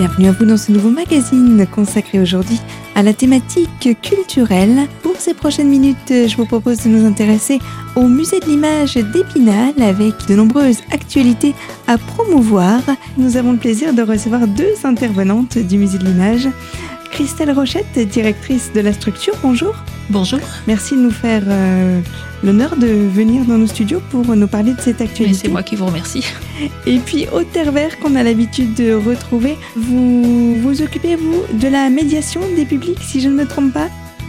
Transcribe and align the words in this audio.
Bienvenue 0.00 0.28
à 0.28 0.32
vous 0.32 0.46
dans 0.46 0.56
ce 0.56 0.72
nouveau 0.72 0.88
magazine 0.88 1.66
consacré 1.70 2.20
aujourd'hui 2.20 2.58
à 2.94 3.02
la 3.02 3.12
thématique 3.12 3.98
culturelle. 4.00 4.88
Pour 5.02 5.16
ces 5.16 5.34
prochaines 5.34 5.68
minutes, 5.68 6.08
je 6.08 6.34
vous 6.38 6.46
propose 6.46 6.84
de 6.84 6.88
nous 6.88 7.06
intéresser 7.06 7.58
au 7.96 8.08
musée 8.08 8.40
de 8.40 8.46
l'image 8.46 8.94
d'Épinal 8.94 9.74
avec 9.78 10.14
de 10.26 10.34
nombreuses 10.34 10.78
actualités 10.90 11.54
à 11.86 11.98
promouvoir. 11.98 12.80
Nous 13.18 13.36
avons 13.36 13.52
le 13.52 13.58
plaisir 13.58 13.92
de 13.92 14.00
recevoir 14.00 14.48
deux 14.48 14.72
intervenantes 14.84 15.58
du 15.58 15.76
musée 15.76 15.98
de 15.98 16.06
l'image. 16.06 16.48
Christelle 17.10 17.50
Rochette, 17.52 17.98
directrice 18.08 18.72
de 18.72 18.80
la 18.80 18.92
structure, 18.92 19.34
bonjour. 19.42 19.74
Bonjour. 20.08 20.40
Merci 20.66 20.96
de 20.96 21.00
nous 21.00 21.10
faire 21.10 21.42
euh, 21.46 22.00
l'honneur 22.42 22.76
de 22.76 22.86
venir 22.86 23.44
dans 23.44 23.58
nos 23.58 23.66
studios 23.66 24.00
pour 24.10 24.24
nous 24.24 24.46
parler 24.46 24.72
de 24.72 24.80
cette 24.80 25.00
actualité. 25.00 25.38
C'est 25.42 25.48
moi 25.48 25.62
qui 25.62 25.76
vous 25.76 25.86
remercie. 25.86 26.24
Et 26.86 26.98
puis 26.98 27.26
au 27.32 27.42
Terre 27.42 27.72
qu'on 28.00 28.14
a 28.14 28.22
l'habitude 28.22 28.74
de 28.74 28.92
retrouver, 28.94 29.56
vous 29.76 30.54
vous 30.54 30.82
occupez, 30.82 31.16
vous, 31.16 31.42
de 31.52 31.68
la 31.68 31.90
médiation 31.90 32.40
des 32.56 32.64
publics, 32.64 32.98
si 33.02 33.20
je 33.20 33.28
ne 33.28 33.34
me 33.34 33.46
trompe 33.46 33.72
pas? 33.72 33.88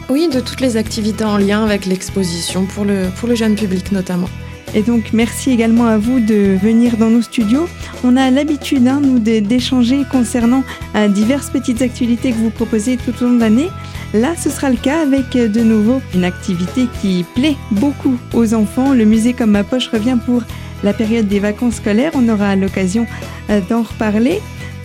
Oui, 0.09 0.27
de 0.27 0.39
toutes 0.39 0.61
les 0.61 0.75
activités 0.75 1.23
en 1.23 1.37
lien 1.37 1.63
avec 1.63 1.85
l'exposition, 1.85 2.65
pour 2.65 2.83
le, 2.83 3.09
pour 3.17 3.29
le 3.29 3.35
jeune 3.35 3.55
public 3.55 3.91
notamment. 3.91 4.29
Et 4.73 4.83
donc 4.83 5.11
merci 5.13 5.51
également 5.51 5.85
à 5.85 5.97
vous 5.97 6.19
de 6.19 6.57
venir 6.61 6.97
dans 6.97 7.09
nos 7.09 7.21
studios. 7.21 7.67
On 8.03 8.15
a 8.15 8.31
l'habitude, 8.31 8.87
hein, 8.87 9.01
nous, 9.03 9.19
d'échanger 9.19 10.03
concernant 10.09 10.63
euh, 10.95 11.07
diverses 11.07 11.49
petites 11.49 11.81
activités 11.81 12.31
que 12.31 12.37
vous 12.37 12.49
proposez 12.49 12.97
tout 12.97 13.13
au 13.21 13.27
long 13.27 13.33
de 13.35 13.39
l'année. 13.39 13.69
Là, 14.13 14.33
ce 14.37 14.49
sera 14.49 14.69
le 14.69 14.77
cas 14.77 15.01
avec 15.01 15.35
euh, 15.35 15.47
de 15.47 15.61
nouveau 15.61 16.01
une 16.15 16.23
activité 16.23 16.87
qui 17.01 17.25
plaît 17.35 17.57
beaucoup 17.71 18.17
aux 18.33 18.53
enfants. 18.53 18.93
Le 18.93 19.05
musée 19.05 19.33
comme 19.33 19.51
ma 19.51 19.63
poche 19.63 19.89
revient 19.89 20.17
pour 20.25 20.43
la 20.83 20.93
période 20.93 21.27
des 21.27 21.39
vacances 21.39 21.75
scolaires. 21.75 22.11
On 22.15 22.29
aura 22.29 22.55
l'occasion 22.55 23.05
euh, 23.49 23.59
d'en 23.69 23.83
reparler. 23.83 24.39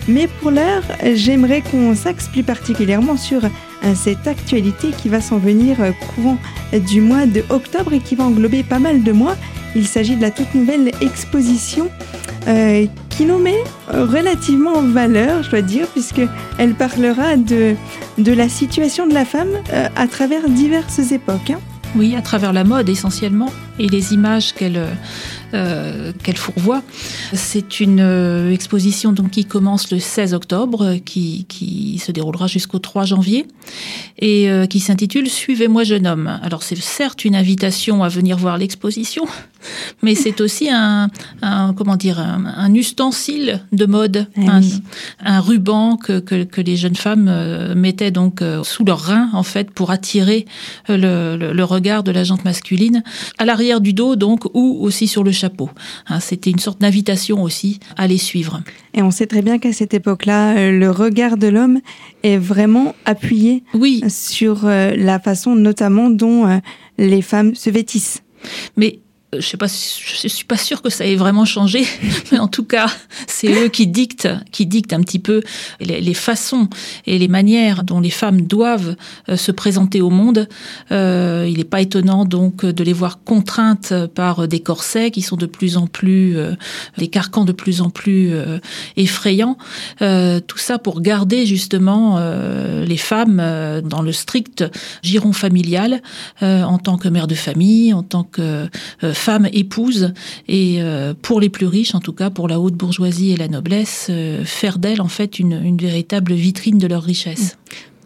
Mais 0.09 0.27
pour 0.39 0.51
l'heure, 0.51 0.83
j'aimerais 1.15 1.61
qu'on 1.61 1.93
s'axe 1.93 2.29
plus 2.29 2.43
particulièrement 2.43 3.17
sur 3.17 3.41
cette 3.95 4.27
actualité 4.27 4.89
qui 4.97 5.09
va 5.09 5.21
s'en 5.21 5.37
venir 5.37 5.77
courant 6.15 6.37
du 6.73 7.01
mois 7.01 7.25
de 7.25 7.43
octobre 7.49 7.93
et 7.93 7.99
qui 7.99 8.15
va 8.15 8.25
englober 8.25 8.63
pas 8.63 8.79
mal 8.79 9.03
de 9.03 9.11
mois. 9.11 9.35
Il 9.75 9.87
s'agit 9.87 10.15
de 10.15 10.21
la 10.21 10.31
toute 10.31 10.53
nouvelle 10.55 10.91
exposition 11.01 11.89
euh, 12.47 12.85
qui 13.09 13.25
nous 13.25 13.37
met 13.39 13.63
relativement 13.89 14.73
en 14.73 14.83
valeur, 14.83 15.43
je 15.43 15.49
dois 15.49 15.61
dire, 15.61 15.87
puisqu'elle 15.87 16.73
parlera 16.75 17.35
de, 17.35 17.75
de 18.17 18.31
la 18.31 18.47
situation 18.47 19.05
de 19.05 19.13
la 19.13 19.25
femme 19.25 19.49
euh, 19.73 19.87
à 19.95 20.07
travers 20.07 20.47
diverses 20.49 21.11
époques. 21.11 21.51
Hein. 21.51 21.59
Oui, 21.95 22.15
à 22.15 22.21
travers 22.21 22.53
la 22.53 22.63
mode 22.63 22.89
essentiellement 22.89 23.51
et 23.79 23.87
les 23.87 24.13
images 24.13 24.53
qu'elle 24.53 24.81
euh, 25.53 26.11
qu'elle 26.23 26.35
fourvoie. 26.35 26.83
C'est 27.31 27.79
une 27.79 28.01
euh, 28.01 28.51
exposition 28.51 29.13
donc 29.13 29.29
qui 29.29 29.45
commence 29.45 29.91
le 29.91 29.99
16 29.99 30.33
octobre, 30.33 30.97
qui, 31.05 31.45
qui 31.47 31.99
se 31.99 32.11
déroulera 32.11 32.47
jusqu'au 32.47 32.79
3 32.79 33.05
janvier 33.05 33.45
et 34.19 34.49
euh, 34.49 34.65
qui 34.65 34.81
s'intitule 34.81 35.29
Suivez-moi 35.29 35.85
jeune 35.85 36.05
homme. 36.05 36.37
Alors 36.43 36.63
c'est 36.63 36.75
certes 36.75 37.23
une 37.23 37.33
invitation 37.33 38.03
à 38.03 38.09
venir 38.09 38.35
voir 38.37 38.57
l'exposition, 38.57 39.25
mais 40.01 40.15
c'est 40.15 40.41
aussi 40.41 40.69
un, 40.69 41.09
un, 41.41 41.73
comment 41.73 41.95
dire 41.95 42.19
un, 42.19 42.73
ustensile 42.73 43.61
de 43.71 43.85
mode, 43.85 44.27
eh 44.35 44.49
un, 44.49 44.59
un, 45.23 45.39
ruban 45.39 45.95
que, 45.95 46.19
que, 46.19 46.43
que, 46.43 46.59
les 46.59 46.75
jeunes 46.75 46.97
femmes 46.97 47.73
mettaient 47.73 48.11
donc 48.11 48.43
sous 48.63 48.83
leurs 48.83 48.99
reins 48.99 49.29
en 49.31 49.43
fait 49.43 49.71
pour 49.71 49.91
attirer 49.91 50.45
le, 50.89 51.37
le, 51.37 51.53
le 51.53 51.63
regard 51.63 52.03
de 52.03 52.11
la 52.11 52.25
jante 52.25 52.43
masculine 52.43 53.01
à 53.37 53.45
l'arrière 53.45 53.66
du 53.81 53.93
dos, 53.93 54.15
donc, 54.15 54.45
ou 54.53 54.77
aussi 54.81 55.07
sur 55.07 55.23
le 55.23 55.31
chapeau. 55.31 55.69
Hein, 56.07 56.19
c'était 56.19 56.49
une 56.49 56.59
sorte 56.59 56.81
d'invitation 56.81 57.43
aussi 57.43 57.79
à 57.95 58.07
les 58.07 58.17
suivre. 58.17 58.61
Et 58.93 59.01
on 59.01 59.11
sait 59.11 59.27
très 59.27 59.41
bien 59.41 59.59
qu'à 59.59 59.73
cette 59.73 59.93
époque-là, 59.93 60.57
euh, 60.57 60.71
le 60.71 60.89
regard 60.89 61.37
de 61.37 61.47
l'homme 61.47 61.79
est 62.23 62.37
vraiment 62.37 62.95
appuyé 63.05 63.63
oui. 63.73 64.03
sur 64.09 64.65
euh, 64.65 64.95
la 64.95 65.19
façon 65.19 65.55
notamment 65.55 66.09
dont 66.09 66.47
euh, 66.47 66.57
les 66.97 67.21
femmes 67.21 67.55
se 67.55 67.69
vêtissent. 67.69 68.23
Mais 68.75 68.99
je 69.33 69.41
sais 69.41 69.57
pas, 69.57 69.67
je 69.67 70.27
suis 70.27 70.45
pas 70.45 70.57
sûre 70.57 70.81
que 70.81 70.89
ça 70.89 71.05
ait 71.05 71.15
vraiment 71.15 71.45
changé, 71.45 71.85
mais 72.31 72.39
en 72.39 72.47
tout 72.47 72.63
cas, 72.63 72.87
c'est 73.27 73.51
eux 73.51 73.67
qui 73.67 73.87
dictent, 73.87 74.29
qui 74.51 74.65
dictent 74.65 74.93
un 74.93 75.01
petit 75.01 75.19
peu 75.19 75.41
les, 75.79 76.13
façons 76.13 76.69
et 77.05 77.19
les 77.19 77.27
manières 77.27 77.83
dont 77.83 77.99
les 77.99 78.09
femmes 78.09 78.41
doivent 78.41 78.95
euh, 79.29 79.35
se 79.35 79.51
présenter 79.51 80.01
au 80.01 80.09
monde. 80.09 80.47
Euh, 80.91 81.45
il 81.49 81.57
n'est 81.57 81.63
pas 81.63 81.81
étonnant 81.81 82.25
donc 82.25 82.65
de 82.65 82.83
les 82.83 82.93
voir 82.93 83.23
contraintes 83.23 83.93
par 84.15 84.47
des 84.47 84.61
corsets 84.61 85.11
qui 85.11 85.21
sont 85.21 85.35
de 85.35 85.45
plus 85.45 85.77
en 85.77 85.87
plus, 85.87 86.37
euh, 86.37 86.53
des 86.97 87.07
carcans 87.07 87.45
de 87.45 87.51
plus 87.51 87.81
en 87.81 87.89
plus 87.89 88.33
euh, 88.33 88.59
effrayants. 88.95 89.57
Euh, 90.01 90.39
tout 90.39 90.57
ça 90.57 90.79
pour 90.79 91.01
garder 91.01 91.45
justement 91.45 92.15
euh, 92.17 92.85
les 92.85 92.97
femmes 92.97 93.41
dans 93.83 94.01
le 94.01 94.11
strict 94.11 94.63
giron 95.03 95.33
familial 95.33 96.01
en 96.41 96.77
tant 96.77 96.97
que 96.97 97.07
mère 97.07 97.27
de 97.27 97.35
famille, 97.35 97.93
en 97.93 98.03
tant 98.03 98.23
que 98.23 98.67
femmes 99.17 99.47
épouses 99.51 100.13
et 100.47 100.77
euh, 100.81 101.13
pour 101.21 101.41
les 101.41 101.49
plus 101.49 101.67
riches, 101.67 101.95
en 101.95 101.99
tout 101.99 102.13
cas 102.13 102.29
pour 102.29 102.47
la 102.47 102.59
haute 102.59 102.75
bourgeoisie 102.75 103.31
et 103.31 103.37
la 103.37 103.47
noblesse, 103.47 104.07
euh, 104.09 104.45
faire 104.45 104.79
d'elles 104.79 105.01
en 105.01 105.07
fait 105.07 105.39
une, 105.39 105.61
une, 105.63 105.77
véritable 105.77 106.33
vitrine 106.33 106.77
de 106.77 106.87
leur 106.87 107.03
richesse. 107.03 107.57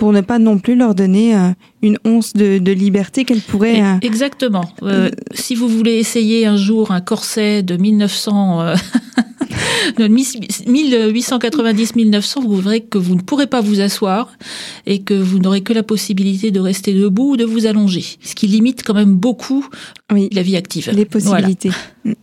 Pour 0.02 0.12
ne 0.14 0.22
pas 0.22 0.40
non 0.40 0.58
plus 0.58 0.76
leur 0.76 0.96
donner 0.96 1.36
euh, 1.36 1.50
une 1.84 2.00
once 2.06 2.34
de, 2.34 2.58
de 2.58 2.72
liberté 2.72 3.24
qu'elles 3.24 3.40
pourraient. 3.40 3.84
Euh, 3.84 3.98
Exactement. 4.02 4.68
Euh, 4.82 5.12
si 5.32 5.54
vous 5.54 5.68
voulez 5.68 5.94
essayer 5.94 6.48
un 6.48 6.58
jour 6.58 6.90
un 6.90 7.02
corset 7.02 7.62
de 7.62 7.78
1900. 7.78 8.74
1890-1900, 10.00 12.42
vous 12.48 12.56
verrez 12.56 12.82
que 12.82 12.98
vous 12.98 13.14
ne 13.14 13.22
pourrez 13.22 13.46
pas 13.46 13.62
vous 13.62 13.80
asseoir 13.80 14.32
et 14.88 15.04
que 15.04 15.14
vous 15.14 15.38
n'aurez 15.38 15.62
que 15.62 15.72
la 15.72 15.84
possibilité 15.84 16.50
de 16.50 16.60
rester 16.60 16.96
debout 16.96 17.34
ou 17.34 17.38
de 17.38 17.46
vous 17.46 17.68
allonger. 17.68 18.04
Ce 18.24 18.34
qui 18.34 18.48
limite 18.48 18.82
quand 18.84 18.96
même 18.96 19.14
beaucoup 19.14 19.68
oui, 20.12 20.30
la 20.32 20.42
vie 20.42 20.56
active. 20.56 20.90
Les 20.96 21.06
possibilités. 21.06 21.70
Voilà. 22.04 22.18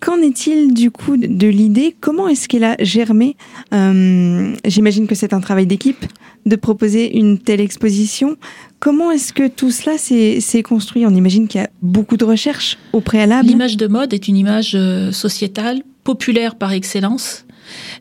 Qu'en 0.00 0.18
est-il 0.18 0.74
du 0.74 0.90
coup 0.90 1.16
de 1.16 1.46
l'idée? 1.46 1.96
Comment 2.00 2.28
est-ce 2.28 2.48
qu'elle 2.48 2.64
a 2.64 2.76
germé? 2.80 3.36
Euh, 3.72 4.54
J'imagine 4.64 5.06
que 5.06 5.14
c'est 5.14 5.32
un 5.32 5.40
travail 5.40 5.66
d'équipe 5.66 6.04
de 6.44 6.56
proposer 6.56 7.16
une 7.18 7.38
telle 7.38 7.60
exposition. 7.60 8.36
Comment 8.78 9.10
est-ce 9.10 9.32
que 9.32 9.48
tout 9.48 9.70
cela 9.70 9.98
s'est 9.98 10.62
construit? 10.62 11.04
On 11.06 11.14
imagine 11.14 11.48
qu'il 11.48 11.60
y 11.60 11.64
a 11.64 11.70
beaucoup 11.82 12.16
de 12.16 12.24
recherches 12.24 12.78
au 12.92 13.00
préalable. 13.00 13.48
L'image 13.48 13.76
de 13.76 13.86
mode 13.86 14.12
est 14.12 14.28
une 14.28 14.36
image 14.36 14.72
euh, 14.74 15.10
sociétale, 15.12 15.82
populaire 16.04 16.54
par 16.54 16.72
excellence. 16.72 17.45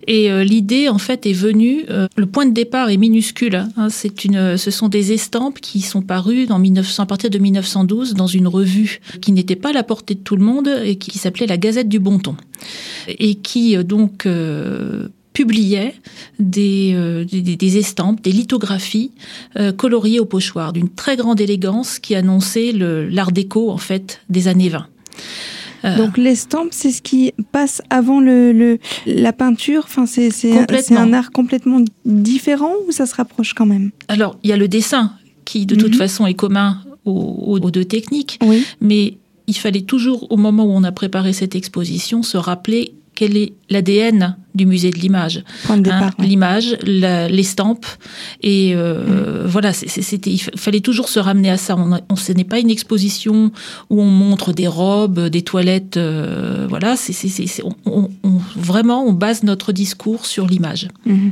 Et 0.07 0.31
euh, 0.31 0.43
l'idée, 0.43 0.89
en 0.89 0.97
fait, 0.97 1.25
est 1.25 1.33
venue. 1.33 1.85
Euh, 1.89 2.07
le 2.15 2.25
point 2.25 2.45
de 2.45 2.53
départ 2.53 2.89
est 2.89 2.97
minuscule. 2.97 3.55
Hein, 3.77 3.89
c'est 3.89 4.25
une, 4.25 4.57
ce 4.57 4.71
sont 4.71 4.89
des 4.89 5.13
estampes 5.13 5.59
qui 5.59 5.81
sont 5.81 6.01
parues 6.01 6.45
dans 6.45 6.59
1900, 6.59 7.03
à 7.03 7.05
partir 7.05 7.29
de 7.29 7.37
1912 7.37 8.13
dans 8.13 8.27
une 8.27 8.47
revue 8.47 8.99
qui 9.21 9.31
n'était 9.31 9.55
pas 9.55 9.69
à 9.69 9.73
la 9.73 9.83
portée 9.83 10.15
de 10.15 10.19
tout 10.19 10.35
le 10.35 10.43
monde 10.43 10.69
et 10.83 10.95
qui, 10.95 11.17
s'appelait 11.17 11.47
la 11.47 11.57
Gazette 11.57 11.89
du 11.89 11.99
Bon 11.99 12.19
Ton 12.19 12.35
et 13.07 13.35
qui 13.35 13.75
donc 13.83 14.25
euh, 14.25 15.07
publiait 15.35 15.93
des, 16.39 16.93
euh, 16.95 17.25
des, 17.25 17.41
des, 17.41 17.77
estampes, 17.77 18.21
des 18.21 18.31
lithographies 18.31 19.11
euh, 19.57 19.73
coloriées 19.73 20.19
au 20.21 20.25
pochoir 20.25 20.71
d'une 20.71 20.89
très 20.89 21.17
grande 21.17 21.41
élégance 21.41 21.99
qui 21.99 22.15
annonçait 22.15 22.71
l'art 22.71 23.33
déco 23.33 23.69
en 23.69 23.77
fait 23.77 24.21
des 24.29 24.47
années 24.47 24.69
20. 24.69 24.87
Euh, 25.85 25.97
Donc 25.97 26.17
l'estampe, 26.17 26.69
c'est 26.71 26.91
ce 26.91 27.01
qui 27.01 27.31
passe 27.51 27.81
avant 27.89 28.19
le, 28.19 28.51
le 28.51 28.79
la 29.05 29.33
peinture. 29.33 29.83
Enfin, 29.85 30.05
c'est 30.05 30.91
un 30.91 31.13
art 31.13 31.31
complètement 31.31 31.81
différent 32.05 32.73
ou 32.87 32.91
ça 32.91 33.05
se 33.05 33.15
rapproche 33.15 33.53
quand 33.53 33.65
même? 33.65 33.91
Alors 34.07 34.37
il 34.43 34.49
y 34.49 34.53
a 34.53 34.57
le 34.57 34.67
dessin 34.67 35.13
qui 35.45 35.65
de 35.65 35.75
toute 35.75 35.93
mmh. 35.93 35.97
façon 35.97 36.25
est 36.25 36.33
commun 36.33 36.81
aux, 37.05 37.59
aux 37.61 37.71
deux 37.71 37.85
techniques, 37.85 38.39
oui. 38.43 38.65
mais 38.81 39.17
il 39.47 39.55
fallait 39.55 39.81
toujours, 39.81 40.31
au 40.31 40.37
moment 40.37 40.63
où 40.65 40.71
on 40.71 40.83
a 40.83 40.91
préparé 40.91 41.31
cette 41.33 41.53
exposition, 41.55 42.23
se 42.23 42.37
rappeler 42.37 42.95
quel 43.15 43.37
est 43.37 43.53
l'ADN 43.69 44.37
du 44.53 44.65
musée 44.65 44.91
de 44.91 44.99
l'image 44.99 45.43
hein, 45.69 45.81
ouais. 45.81 46.25
L'image, 46.27 46.77
l'estampe, 46.83 47.85
et 48.41 48.73
euh, 48.75 49.43
mmh. 49.43 49.47
voilà, 49.47 49.73
c'était, 49.73 50.31
il 50.31 50.39
fallait 50.39 50.81
toujours 50.81 51.09
se 51.09 51.19
ramener 51.19 51.49
à 51.49 51.57
ça. 51.57 51.75
On, 51.77 51.99
on 52.09 52.15
ce 52.15 52.31
n'est 52.31 52.43
pas 52.43 52.59
une 52.59 52.69
exposition 52.69 53.51
où 53.89 54.01
on 54.01 54.05
montre 54.05 54.53
des 54.53 54.67
robes, 54.67 55.27
des 55.27 55.41
toilettes, 55.41 55.97
euh, 55.97 56.67
voilà. 56.69 56.95
C'est, 56.95 57.63
on, 57.63 58.09
on, 58.23 58.39
vraiment, 58.55 59.03
on 59.05 59.13
base 59.13 59.43
notre 59.43 59.71
discours 59.71 60.25
sur 60.25 60.47
l'image. 60.47 60.87
Mmh. 61.05 61.29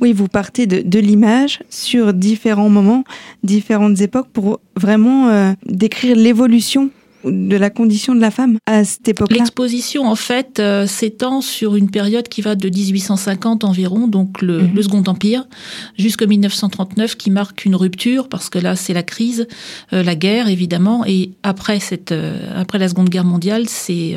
Oui, 0.00 0.12
vous 0.12 0.28
partez 0.28 0.66
de, 0.66 0.80
de 0.80 0.98
l'image 0.98 1.60
sur 1.68 2.14
différents 2.14 2.70
moments, 2.70 3.04
différentes 3.42 4.00
époques 4.00 4.28
pour 4.32 4.60
vraiment 4.76 5.28
euh, 5.28 5.52
décrire 5.66 6.16
l'évolution 6.16 6.90
de 7.24 7.56
la 7.56 7.68
condition 7.68 8.14
de 8.14 8.20
la 8.20 8.30
femme 8.30 8.58
à 8.66 8.84
cette 8.84 9.08
époque-là 9.08 9.38
L'exposition, 9.38 10.06
en 10.06 10.14
fait, 10.14 10.60
euh, 10.60 10.86
s'étend 10.86 11.40
sur 11.40 11.74
une 11.74 11.90
période 11.90 12.28
qui 12.28 12.42
va 12.42 12.54
de 12.54 12.68
1850 12.68 13.64
environ, 13.64 14.06
donc 14.06 14.40
le, 14.40 14.62
Mhm. 14.62 14.70
le 14.74 14.82
Second 14.82 15.02
Empire, 15.06 15.44
jusqu'en 15.98 16.26
1939, 16.28 17.16
qui 17.16 17.30
marque 17.30 17.64
une 17.64 17.74
rupture, 17.74 18.28
parce 18.28 18.48
que 18.50 18.58
là, 18.60 18.76
c'est 18.76 18.94
la 18.94 19.02
crise, 19.02 19.48
euh, 19.92 20.02
la 20.04 20.14
guerre, 20.14 20.48
évidemment, 20.48 21.04
et 21.06 21.32
après, 21.42 21.80
cette, 21.80 22.12
euh, 22.12 22.38
après 22.60 22.78
la 22.78 22.88
Seconde 22.88 23.08
Guerre 23.08 23.24
mondiale, 23.24 23.64
c'est 23.68 24.14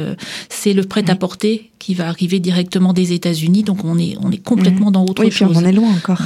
c'est 0.49 0.73
le 0.73 0.83
prêt-à-porter 0.83 1.71
qui 1.79 1.95
va 1.95 2.07
arriver 2.07 2.39
directement 2.39 2.93
des 2.93 3.13
États-Unis, 3.13 3.63
donc 3.63 3.83
on 3.83 3.97
est, 3.97 4.15
on 4.21 4.31
est 4.31 4.37
complètement 4.43 4.91
dans 4.91 5.03
autre 5.05 5.21
Mhm. 5.23 5.27
Oui, 5.27 5.31
puis 5.33 5.43
on 5.45 5.47
chose. 5.47 5.57
en 5.57 5.65
est 5.65 5.71
loin 5.71 5.89
encore. 5.89 6.21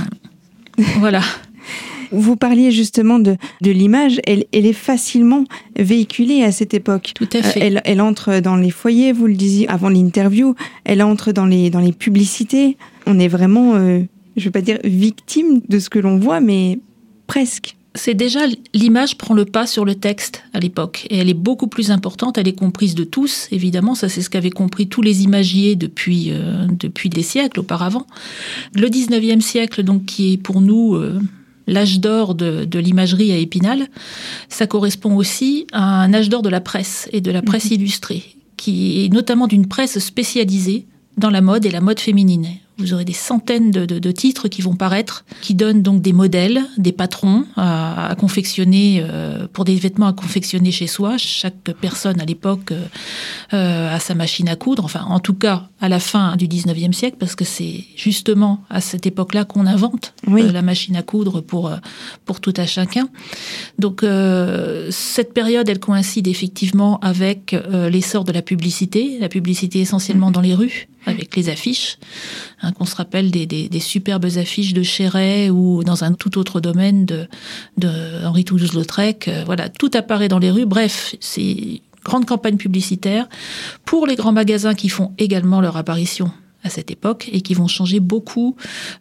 Voilà. 1.00 1.22
Vous 2.12 2.36
parliez 2.36 2.72
justement 2.72 3.20
de, 3.20 3.38
de 3.62 3.72
l'image, 3.72 4.20
elle, 4.26 4.46
elle 4.54 4.66
est 4.66 4.74
facilement 4.74 5.44
véhiculée 5.78 6.44
à 6.44 6.52
cette 6.52 6.74
époque. 6.74 7.12
Tout 7.16 7.28
à 7.34 7.38
Euh, 7.38 7.42
fait. 7.42 7.60
elle, 7.60 7.82
elle 7.86 8.02
entre 8.02 8.40
dans 8.40 8.56
les 8.56 8.72
foyers, 8.72 9.12
vous 9.12 9.28
le 9.28 9.36
disiez 9.36 9.68
avant 9.70 9.90
l'interview, 9.90 10.56
elle 10.84 11.02
entre 11.02 11.32
dans 11.32 11.46
les, 11.46 11.70
dans 11.70 11.80
les 11.80 11.92
publicités. 11.94 12.78
On 13.06 13.20
est 13.20 13.28
vraiment, 13.28 13.76
euh, 13.76 14.02
je 14.36 14.42
ne 14.42 14.46
vais 14.46 14.52
pas 14.52 14.62
dire 14.62 14.80
victime 14.84 15.62
de 15.68 15.80
ce 15.80 15.90
que 15.90 16.00
l'on 16.00 16.18
voit, 16.18 16.40
mais 16.40 16.80
presque. 17.28 17.76
c'est 17.96 18.14
déjà 18.14 18.42
l'image 18.74 19.18
prend 19.18 19.34
le 19.34 19.46
pas 19.46 19.66
sur 19.66 19.86
le 19.86 19.96
texte 19.96 20.44
à 20.54 20.60
l'époque 20.60 21.08
et 21.10 21.18
elle 21.18 21.30
est 21.30 21.34
beaucoup 21.34 21.68
plus 21.68 21.92
importante, 21.92 22.38
elle 22.38 22.48
est 22.48 22.60
comprise 22.60 22.94
de 22.94 23.06
tous 23.06 23.48
évidemment, 23.52 23.96
ça 23.96 24.10
c'est 24.10 24.22
ce 24.22 24.30
qu'avaient 24.30 24.50
compris 24.50 24.88
tous 24.88 25.02
les 25.02 25.24
imagiers 25.24 25.76
depuis 25.78 26.32
euh, 26.32 26.68
depuis 26.78 27.10
des 27.10 27.24
siècles 27.24 27.62
auparavant. 27.62 28.06
Le 28.76 28.88
19e 28.90 29.40
siècle 29.40 29.82
donc 29.84 30.06
qui 30.06 30.34
est 30.34 30.38
pour 30.38 30.60
nous 30.62 30.96
euh, 30.96 31.20
l'âge 31.68 32.00
d'or 32.00 32.36
de, 32.36 32.66
de 32.66 32.80
l'imagerie 32.80 33.32
à 33.32 33.38
Épinal, 33.38 33.88
ça 34.50 34.68
correspond 34.68 35.16
aussi 35.16 35.68
à 35.72 36.02
un 36.02 36.14
âge 36.14 36.30
d'or 36.30 36.42
de 36.42 36.50
la 36.50 36.62
presse 36.62 37.10
et 37.12 37.22
de 37.22 37.32
la 37.32 37.42
presse 37.42 37.72
illustrée 37.72 38.36
qui 38.58 39.06
est 39.06 39.14
notamment 39.14 39.48
d'une 39.48 39.68
presse 39.68 40.00
spécialisée 40.00 40.86
dans 41.18 41.30
la 41.30 41.42
mode 41.42 41.66
et 41.66 41.72
la 41.72 41.82
mode 41.82 42.00
féminine. 42.00 42.48
Vous 42.78 42.94
aurez 42.94 43.06
des 43.06 43.14
centaines 43.14 43.72
de, 43.72 43.86
de- 43.86 44.00
de 44.00 44.12
titres 44.12 44.48
qui 44.50 44.62
vont 44.62 44.76
paraître, 44.76 45.24
qui 45.42 45.56
donnent 45.56 45.82
donc 45.82 46.02
des 46.02 46.12
modèles, 46.12 46.62
des 46.78 46.92
patrons 46.92 47.46
à, 47.56 48.10
à 48.10 48.16
confectionner 48.16 49.02
euh, 49.02 49.48
pour 49.52 49.64
des 49.64 49.76
vêtements 49.76 50.08
à 50.08 50.14
confectionner 50.14 50.72
chez 50.72 50.88
soi. 50.88 51.18
Chaque 51.18 51.72
personne 51.80 52.20
à 52.20 52.26
l'époque 52.26 52.72
euh, 52.74 52.84
euh, 53.54 53.96
a 53.96 54.00
sa 54.00 54.14
machine 54.14 54.50
à 54.50 54.56
coudre. 54.58 54.84
Enfin, 54.84 55.06
en 55.08 55.20
tout 55.20 55.34
cas, 55.34 55.70
à 55.80 55.88
la 55.88 56.00
fin 56.00 56.36
du 56.36 56.48
19e 56.48 56.92
siècle, 56.92 57.16
parce 57.20 57.36
que 57.36 57.46
c'est 57.46 57.86
justement 57.96 58.62
à 58.70 58.82
cette 58.82 59.06
époque-là 59.06 59.46
qu'on 59.46 59.66
invente 59.68 60.14
Oui. 60.28 60.42
euh, 60.44 60.52
la 60.52 60.62
machine 60.62 60.96
à 60.98 61.02
coudre 61.02 61.40
pour 61.42 61.68
euh, 61.70 61.78
pour 62.26 62.42
tout 62.42 62.54
à 62.58 62.66
chacun. 62.66 63.08
Donc 63.80 64.04
euh, 64.04 64.90
cette 64.92 65.34
période, 65.34 65.70
elle 65.70 65.80
coïncide 65.80 66.28
effectivement 66.28 67.00
avec 67.00 67.56
l'essor 67.90 68.24
de 68.26 68.32
la 68.34 68.42
publicité, 68.42 69.18
la 69.20 69.30
publicité 69.30 69.80
essentiellement 69.80 70.32
dans 70.32 70.42
les 70.42 70.54
rues, 70.56 70.88
avec 71.06 71.36
les 71.36 71.50
affiches, 71.50 71.98
hein, 72.66 72.72
qu'on 72.72 72.86
se 72.86 72.96
rappelle 72.96 73.32
des, 73.32 73.80
superbes 73.80 74.26
affiches 74.38 74.74
de 74.74 74.84
Chéret 74.84 75.50
ou 75.50 75.84
dans 75.84 76.04
un 76.04 76.14
tout 76.14 76.38
autre 76.38 76.60
domaine 76.60 77.06
de, 77.06 77.28
de 77.78 78.26
Henri 78.26 78.46
Toulouse-Lautrec. 78.46 79.28
Euh, 79.28 79.44
voilà, 79.46 79.70
tout 79.70 79.92
apparaît 79.94 80.28
dans 80.28 80.40
les 80.40 80.52
rues. 80.52 80.66
Bref, 80.66 81.16
c'est 81.20 81.82
grande 82.04 82.26
campagne 82.26 82.58
publicitaire 82.58 83.28
pour 83.84 84.08
les 84.08 84.16
grands 84.16 84.32
magasins 84.32 84.76
qui 84.76 84.90
font 84.90 85.14
également 85.18 85.62
leur 85.62 85.78
apparition 85.78 86.32
à 86.66 86.70
cette 86.70 86.90
époque 86.92 87.30
et 87.32 87.42
qui 87.42 87.54
vont 87.54 87.68
changer 87.68 88.00
beaucoup 88.02 88.56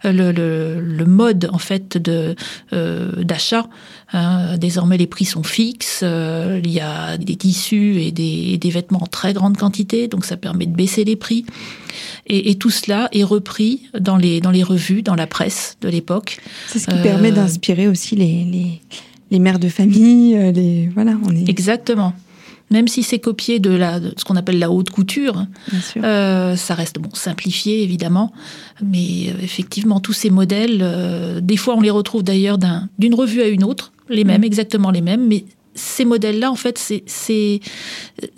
euh, 0.05 0.13
le, 0.13 0.31
le, 0.33 0.81
le 0.81 1.07
mode 1.07 1.49
en 1.53 1.59
fait 1.59 1.97
de 1.99 2.37
euh, 2.73 3.25
d'achat. 3.25 3.67
Hein, 4.13 4.57
désormais, 4.59 4.99
les 4.99 5.09
prix 5.09 5.25
sont 5.25 5.43
fixes. 5.43 6.01
euh, 6.05 6.61
il 6.63 6.71
y 6.71 6.81
a 6.81 7.17
des 7.19 7.37
tissus 7.37 7.97
et 8.01 8.13
des, 8.13 8.53
et 8.53 8.59
des 8.59 8.71
vêtements 8.71 9.03
en 9.03 9.07
très 9.07 9.33
grande 9.33 9.57
quantité, 9.57 10.07
donc 10.09 10.25
ça 10.25 10.37
permet 10.37 10.67
de 10.67 10.77
baisser 10.77 11.05
les 11.05 11.17
prix. 11.17 11.45
Et, 12.27 12.51
et 12.51 12.55
tout 12.57 12.71
cela 12.71 13.09
est 13.13 13.25
repris 13.25 13.73
dans 13.99 14.17
les 14.25 14.41
dans 14.41 14.51
les 14.51 14.63
revues, 14.63 15.03
dans 15.03 15.15
la 15.17 15.27
presse 15.27 15.77
de 15.81 15.89
l'époque. 15.89 16.39
C'est 16.69 16.79
ce 16.81 16.87
qui 16.87 16.97
Euh, 16.99 17.03
permet 17.03 17.33
d'inspirer 17.33 17.89
aussi 17.89 18.15
les, 18.17 18.45
les, 18.55 18.81
les 19.31 19.39
mères 19.39 19.59
de 19.59 19.69
famille. 19.69 20.37
Les, 20.53 20.89
voilà, 20.95 21.15
on 21.27 21.35
est 21.35 21.49
Exactement. 21.49 22.13
Même 22.71 22.89
si 22.89 23.03
c'est 23.03 23.19
copié 23.19 23.59
de, 23.61 23.71
la, 23.71 24.01
de 24.01 24.15
ce 24.17 24.25
qu'on 24.25 24.37
appelle 24.37 24.59
la 24.59 24.71
haute 24.71 24.91
couture. 24.91 25.47
Euh, 25.99 26.57
ça 26.57 26.75
reste 26.75 26.99
bon 26.99 27.11
simplifié 27.13 27.83
évidemment, 27.83 28.33
mais 28.83 29.29
euh, 29.29 29.43
effectivement 29.43 30.01
tous 30.01 30.15
ces 30.15 30.31
modèles, 30.31 30.81
euh, 30.83 31.41
des 31.41 31.57
fois 31.59 31.77
on 31.77 31.81
les 31.81 31.91
retrouve 31.91 32.23
d'ailleurs 32.23 32.57
d'un- 32.59 32.89
d'une 32.99 33.15
revue 33.15 33.43
à 33.43 33.49
une 33.49 33.65
autre, 33.65 33.93
les 34.09 34.25
mêmes, 34.25 34.45
exactement 34.45 34.91
les 34.91 35.03
mêmes, 35.03 35.27
mais 35.29 35.45
ces 35.75 36.05
modèles-là 36.05 36.51
en 36.51 36.55
fait 36.57 36.79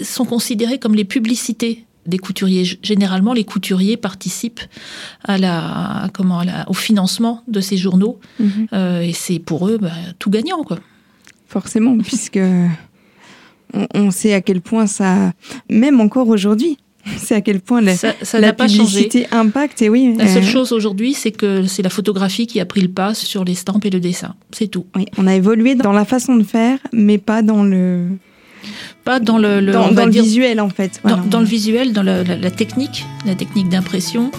sont 0.01 0.25
considérés 0.25 0.79
comme 0.79 0.95
les 0.95 1.05
publicités 1.05 1.85
des 2.07 2.19
couturiers. 2.19 2.79
Généralement, 2.83 3.33
les 3.33 3.45
couturiers 3.45 3.97
participent 3.97 4.61
à 5.25 5.39
la, 5.39 6.05
à 6.05 6.09
comment, 6.13 6.39
à 6.41 6.45
la- 6.45 6.71
au 6.71 6.75
financement 6.75 7.43
de 7.49 7.61
ces 7.61 7.77
journaux, 7.77 8.19
Mhm. 8.39 8.67
euh, 8.73 9.01
et 9.01 9.13
c'est 9.13 9.39
pour 9.41 9.69
eux 9.69 9.79
bah, 9.79 9.91
tout 10.19 10.31
gagnant 10.31 10.63
quoi. 10.63 10.79
Forcément, 11.49 11.97
puisque 11.99 12.39
on, 13.75 13.87
on 13.95 14.11
sait 14.11 14.33
à 14.35 14.41
quel 14.41 14.61
point 14.61 14.87
ça, 14.87 15.33
même 15.71 16.01
encore 16.01 16.29
aujourd'hui, 16.29 16.79
sait 17.19 17.35
à 17.37 17.41
quel 17.41 17.61
point 17.61 17.81
la, 17.81 17.95
Ça, 17.97 18.15
ça 18.23 18.41
la 18.41 18.49
n'a 18.49 18.53
pas 18.53 18.67
changé. 18.69 18.79
publicité 19.05 19.27
impacte. 19.31 19.81
Et 19.83 19.89
oui, 19.89 20.15
La 20.19 20.27
seule 20.27 20.43
euh, 20.43 20.47
chose 20.47 20.73
aujourd'hui, 20.73 21.15
c'est 21.15 21.31
que 21.33 21.65
c'est 21.67 21.83
la 21.83 21.91
photographie 21.91 22.47
qui 22.47 22.59
a 22.61 22.67
pris 22.67 22.81
le 22.81 22.89
pas 22.89 23.15
sur 23.15 23.45
l'estampe 23.45 23.85
et 23.85 23.91
le 23.91 24.01
dessin. 24.01 24.35
C'est 24.53 24.67
tout. 24.69 24.87
oui, 24.97 25.07
on 25.17 25.27
a 25.27 25.35
évolué 25.35 25.75
dans 25.77 25.93
la 25.93 26.05
façon 26.05 26.35
de 26.37 26.43
faire, 26.43 26.79
mais 26.93 27.19
pas 27.19 27.43
dans 27.43 27.63
le, 27.63 28.07
Pas 29.05 29.21
dans 29.21 29.39
le, 29.39 29.61
le- 29.61 29.73
dans, 29.73 29.91
le 30.07 30.11
visuel 30.11 30.61
en 30.61 30.69
fait. 30.69 31.01
dans, 31.31 31.39
le 31.41 31.47
visuel, 31.47 31.93
dans 31.93 32.03
la, 32.03 32.25
la- 32.25 32.37
la 32.37 32.51
technique, 32.51 33.05
la 33.25 33.35
technique 33.37 33.69
d'impression. 33.69 34.31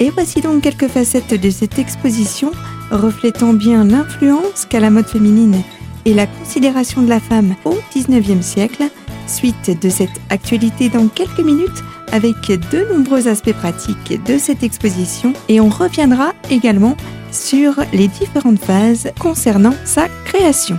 Et 0.00 0.10
voici 0.10 0.40
donc 0.40 0.62
quelques 0.62 0.88
facettes 0.88 1.40
de 1.40 1.50
cette 1.50 1.78
exposition 1.78 2.50
reflétant 2.90 3.52
bien 3.52 3.84
l'influence 3.84 4.66
qu'a 4.68 4.78
la 4.80 4.90
mode 4.90 5.06
féminine 5.06 5.62
et 6.06 6.14
la 6.14 6.26
considération 6.26 7.02
de 7.02 7.08
la 7.10 7.20
femme 7.20 7.54
au 7.64 7.74
19e 7.94 8.40
siècle. 8.40 8.84
Suite 9.26 9.78
de 9.82 9.90
cette 9.90 10.20
actualité 10.30 10.88
dans 10.88 11.08
quelques 11.08 11.40
minutes 11.40 11.84
avec 12.12 12.36
de 12.46 12.94
nombreux 12.94 13.28
aspects 13.28 13.52
pratiques 13.52 14.22
de 14.24 14.38
cette 14.38 14.62
exposition 14.62 15.32
et 15.48 15.60
on 15.60 15.68
reviendra 15.68 16.32
également 16.48 16.96
sur 17.32 17.74
les 17.92 18.08
différentes 18.08 18.60
phases 18.60 19.10
concernant 19.18 19.74
sa 19.84 20.08
création. 20.24 20.78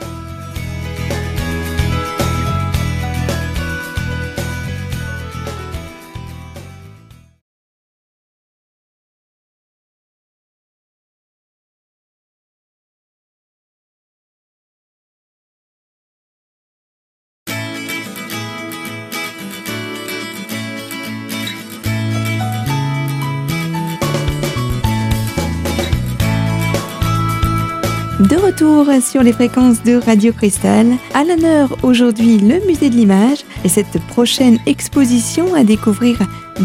De 28.20 28.36
retour 28.36 28.88
sur 29.00 29.22
les 29.22 29.32
fréquences 29.32 29.84
de 29.84 29.94
Radio 29.94 30.34
Cristal, 30.34 30.88
à 31.14 31.24
l'honneur 31.24 31.78
aujourd'hui 31.84 32.40
le 32.40 32.66
musée 32.66 32.90
de 32.90 32.96
l'image 32.96 33.44
et 33.64 33.70
cette 33.70 34.02
prochaine 34.08 34.58
exposition 34.66 35.54
à 35.54 35.64
découvrir 35.64 36.18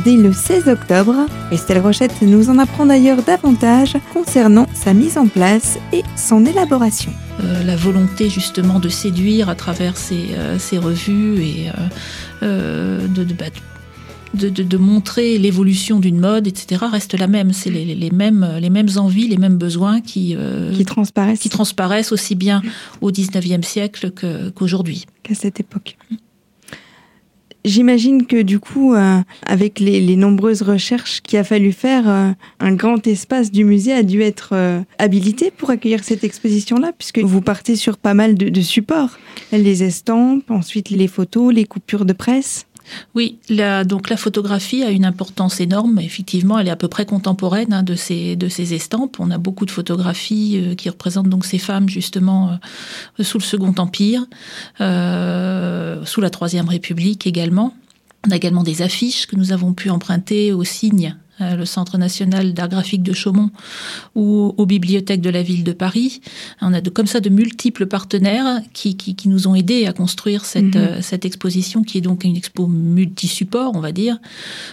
dès 0.02 0.16
le 0.16 0.32
16 0.32 0.68
octobre. 0.68 1.14
Estelle 1.50 1.80
Rochette 1.80 2.22
nous 2.22 2.48
en 2.48 2.58
apprend 2.58 2.86
d'ailleurs 2.86 3.22
davantage 3.22 3.98
concernant 4.14 4.66
sa 4.72 4.94
mise 4.94 5.18
en 5.18 5.26
place 5.26 5.78
et 5.92 6.02
son 6.16 6.46
élaboration. 6.46 7.12
euh, 7.44 7.64
la 7.64 7.76
volonté 7.76 8.30
justement 8.30 8.78
de 8.78 8.88
séduire 8.88 9.50
à 9.50 9.54
travers 9.54 9.98
ces, 9.98 10.28
euh, 10.34 10.56
revues 10.80 11.42
et 11.42 11.70
euh, 12.42 13.06
de, 13.08 13.24
de, 13.24 13.34
de- 14.34 14.48
de 14.62 14.76
montrer 14.76 15.38
l'évolution 15.38 15.98
d'une 16.00 16.18
mode, 16.18 16.46
etc., 16.46 16.84
reste 16.90 17.14
la 17.18 17.26
même. 17.26 17.52
C'est 17.52 17.70
les, 17.70 17.84
les- 17.84 18.10
mêmes, 18.10 18.46
les 18.60 18.70
mêmes 18.70 18.88
envies, 18.96 19.28
les 19.28 19.36
mêmes 19.36 19.56
besoins 19.58 20.00
qui, 20.00 20.34
euh, 20.36 20.72
qui 20.74 20.84
transparaissent 20.84 21.40
qui 21.40 21.48
transparaissent 21.48 22.12
aussi 22.12 22.34
bien 22.34 22.62
au 23.00 23.10
19e 23.10 23.62
siècle 23.62 24.10
qu'aujourd'hui. 24.54 25.04
qu'à 25.22 25.34
cette 25.34 25.60
époque. 25.60 25.96
J'imagine 27.64 28.26
que 28.26 28.42
du 28.42 28.58
coup, 28.58 28.92
euh, 28.94 29.20
avec 29.46 29.78
les, 29.78 30.00
les 30.00 30.16
nombreuses 30.16 30.62
recherches 30.62 31.20
qu'il 31.20 31.38
a 31.38 31.44
fallu 31.44 31.70
faire, 31.70 32.08
euh, 32.08 32.30
un 32.58 32.72
grand 32.74 33.06
espace 33.06 33.52
du 33.52 33.62
musée 33.64 33.92
a 33.92 34.02
dû 34.02 34.20
être 34.20 34.48
euh, 34.52 34.80
habilité 34.98 35.52
pour 35.56 35.70
accueillir 35.70 36.02
cette 36.02 36.24
exposition-là, 36.24 36.90
puisque 36.98 37.20
vous 37.20 37.40
partez 37.40 37.76
sur 37.76 37.98
pas 37.98 38.14
mal 38.14 38.34
de, 38.34 38.48
de 38.48 38.60
supports. 38.60 39.16
Les 39.52 39.84
estampes, 39.84 40.50
ensuite 40.50 40.90
les 40.90 41.06
photos, 41.06 41.54
les 41.54 41.64
coupures 41.64 42.04
de 42.04 42.12
presse. 42.12 42.66
Oui, 43.14 43.38
la, 43.48 43.84
donc 43.84 44.08
la 44.08 44.16
photographie 44.16 44.82
a 44.82 44.90
une 44.90 45.04
importance 45.04 45.60
énorme. 45.60 45.98
Effectivement, 45.98 46.58
elle 46.58 46.68
est 46.68 46.72
à 46.72 46.76
peu 46.76 46.88
près 46.88 47.06
contemporaine 47.06 47.72
hein, 47.72 47.82
de, 47.82 47.94
ces, 47.94 48.36
de 48.36 48.48
estampes. 48.72 49.16
On 49.18 49.30
a 49.30 49.38
beaucoup 49.38 49.66
de 49.66 49.70
photographies 49.70 50.60
euh, 50.62 50.74
qui 50.74 50.88
représentent 50.88 51.28
donc 51.28 51.44
ces 51.44 51.58
femmes 51.58 51.88
justement 51.88 52.58
euh, 53.20 53.24
sous 53.24 53.38
le 53.38 53.42
Second 53.42 53.74
Empire, 53.78 54.24
euh, 54.80 56.04
sous 56.04 56.20
la 56.20 56.30
Troisième 56.30 56.68
République 56.68 57.26
également. 57.26 57.74
On 58.26 58.30
a 58.30 58.36
également 58.36 58.62
des 58.62 58.82
affiches 58.82 59.26
que 59.26 59.36
nous 59.36 59.52
avons 59.52 59.72
pu 59.72 59.90
emprunter 59.90 60.52
au 60.52 60.64
signe 60.64 61.16
le 61.40 61.64
Centre 61.64 61.98
national 61.98 62.52
d'art 62.52 62.68
graphique 62.68 63.02
de 63.02 63.12
Chaumont 63.12 63.50
ou 64.14 64.54
aux 64.56 64.66
bibliothèques 64.66 65.20
de 65.20 65.30
la 65.30 65.42
ville 65.42 65.64
de 65.64 65.72
Paris. 65.72 66.20
On 66.60 66.72
a 66.72 66.80
de, 66.80 66.90
comme 66.90 67.06
ça 67.06 67.20
de 67.20 67.30
multiples 67.30 67.86
partenaires 67.86 68.60
qui, 68.72 68.96
qui, 68.96 69.14
qui 69.14 69.28
nous 69.28 69.48
ont 69.48 69.54
aidés 69.54 69.86
à 69.86 69.92
construire 69.92 70.44
cette, 70.44 70.76
mhm. 70.76 70.76
euh, 70.76 71.02
cette 71.02 71.24
exposition 71.24 71.82
qui 71.82 71.98
est 71.98 72.02
donc 72.02 72.24
une 72.24 72.36
expo 72.36 72.66
multi-support, 72.66 73.72
on 73.74 73.80
va 73.80 73.92
dire. 73.92 74.18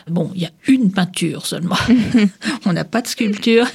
Bon, 0.10 0.32
il 0.36 0.42
y 0.42 0.46
a 0.46 0.51
une 0.68 0.92
peinture 0.92 1.46
seulement. 1.46 1.78
on 2.66 2.74
n'a 2.74 2.84
pas 2.84 3.01
de 3.01 3.08
sculpture, 3.08 3.66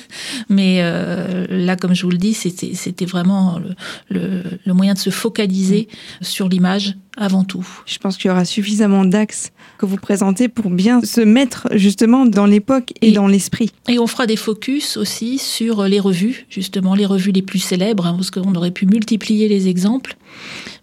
mais 0.49 0.79
euh, 0.81 1.47
là, 1.49 1.76
comme 1.76 1.95
je 1.95 2.03
vous 2.03 2.11
le 2.11 2.19
dis, 2.19 2.35
c'était 2.35 3.07
vraiment 3.07 3.59
le, 3.59 3.75
le, 4.09 4.43
le, 4.64 4.75
moyen 4.75 4.95
de 4.95 4.99
se 4.99 5.11
focaliser 5.11 5.88
mhm. 5.91 6.26
sur 6.26 6.49
l'image 6.49 6.97
avant 7.16 7.44
tout. 7.44 7.66
Je 7.87 7.99
pense 7.99 8.16
qu'il 8.16 8.28
y 8.28 8.30
aura 8.30 8.44
suffisamment 8.44 9.04
d'axes 9.04 9.52
que 9.78 9.87
vous 9.87 9.97
présentez 9.97 10.49
pour 10.49 10.71
bien 10.71 11.00
se 11.02 11.21
mettre 11.21 11.68
justement 11.73 12.26
dans 12.26 12.47
l'époque 12.47 12.92
et, 13.02 13.12
dans 13.12 13.26
l'esprit. 13.26 13.71
Et 13.88 13.99
on 13.99 14.06
fera 14.06 14.26
des 14.26 14.37
focus 14.37 14.97
aussi 14.97 15.38
sur 15.38 15.85
les 15.85 16.00
revues, 16.00 16.47
justement 16.49 16.94
les 16.94 17.06
revues 17.06 17.33
les 17.33 17.42
plus 17.42 17.59
célèbres, 17.59 18.06
hein, 18.06 18.14
parce 18.14 18.30
qu'on 18.30 18.54
aurait 18.54 18.71
pu 18.71 18.87
multiplier 18.87 19.49
les 19.49 19.68
exemples. 19.68 20.16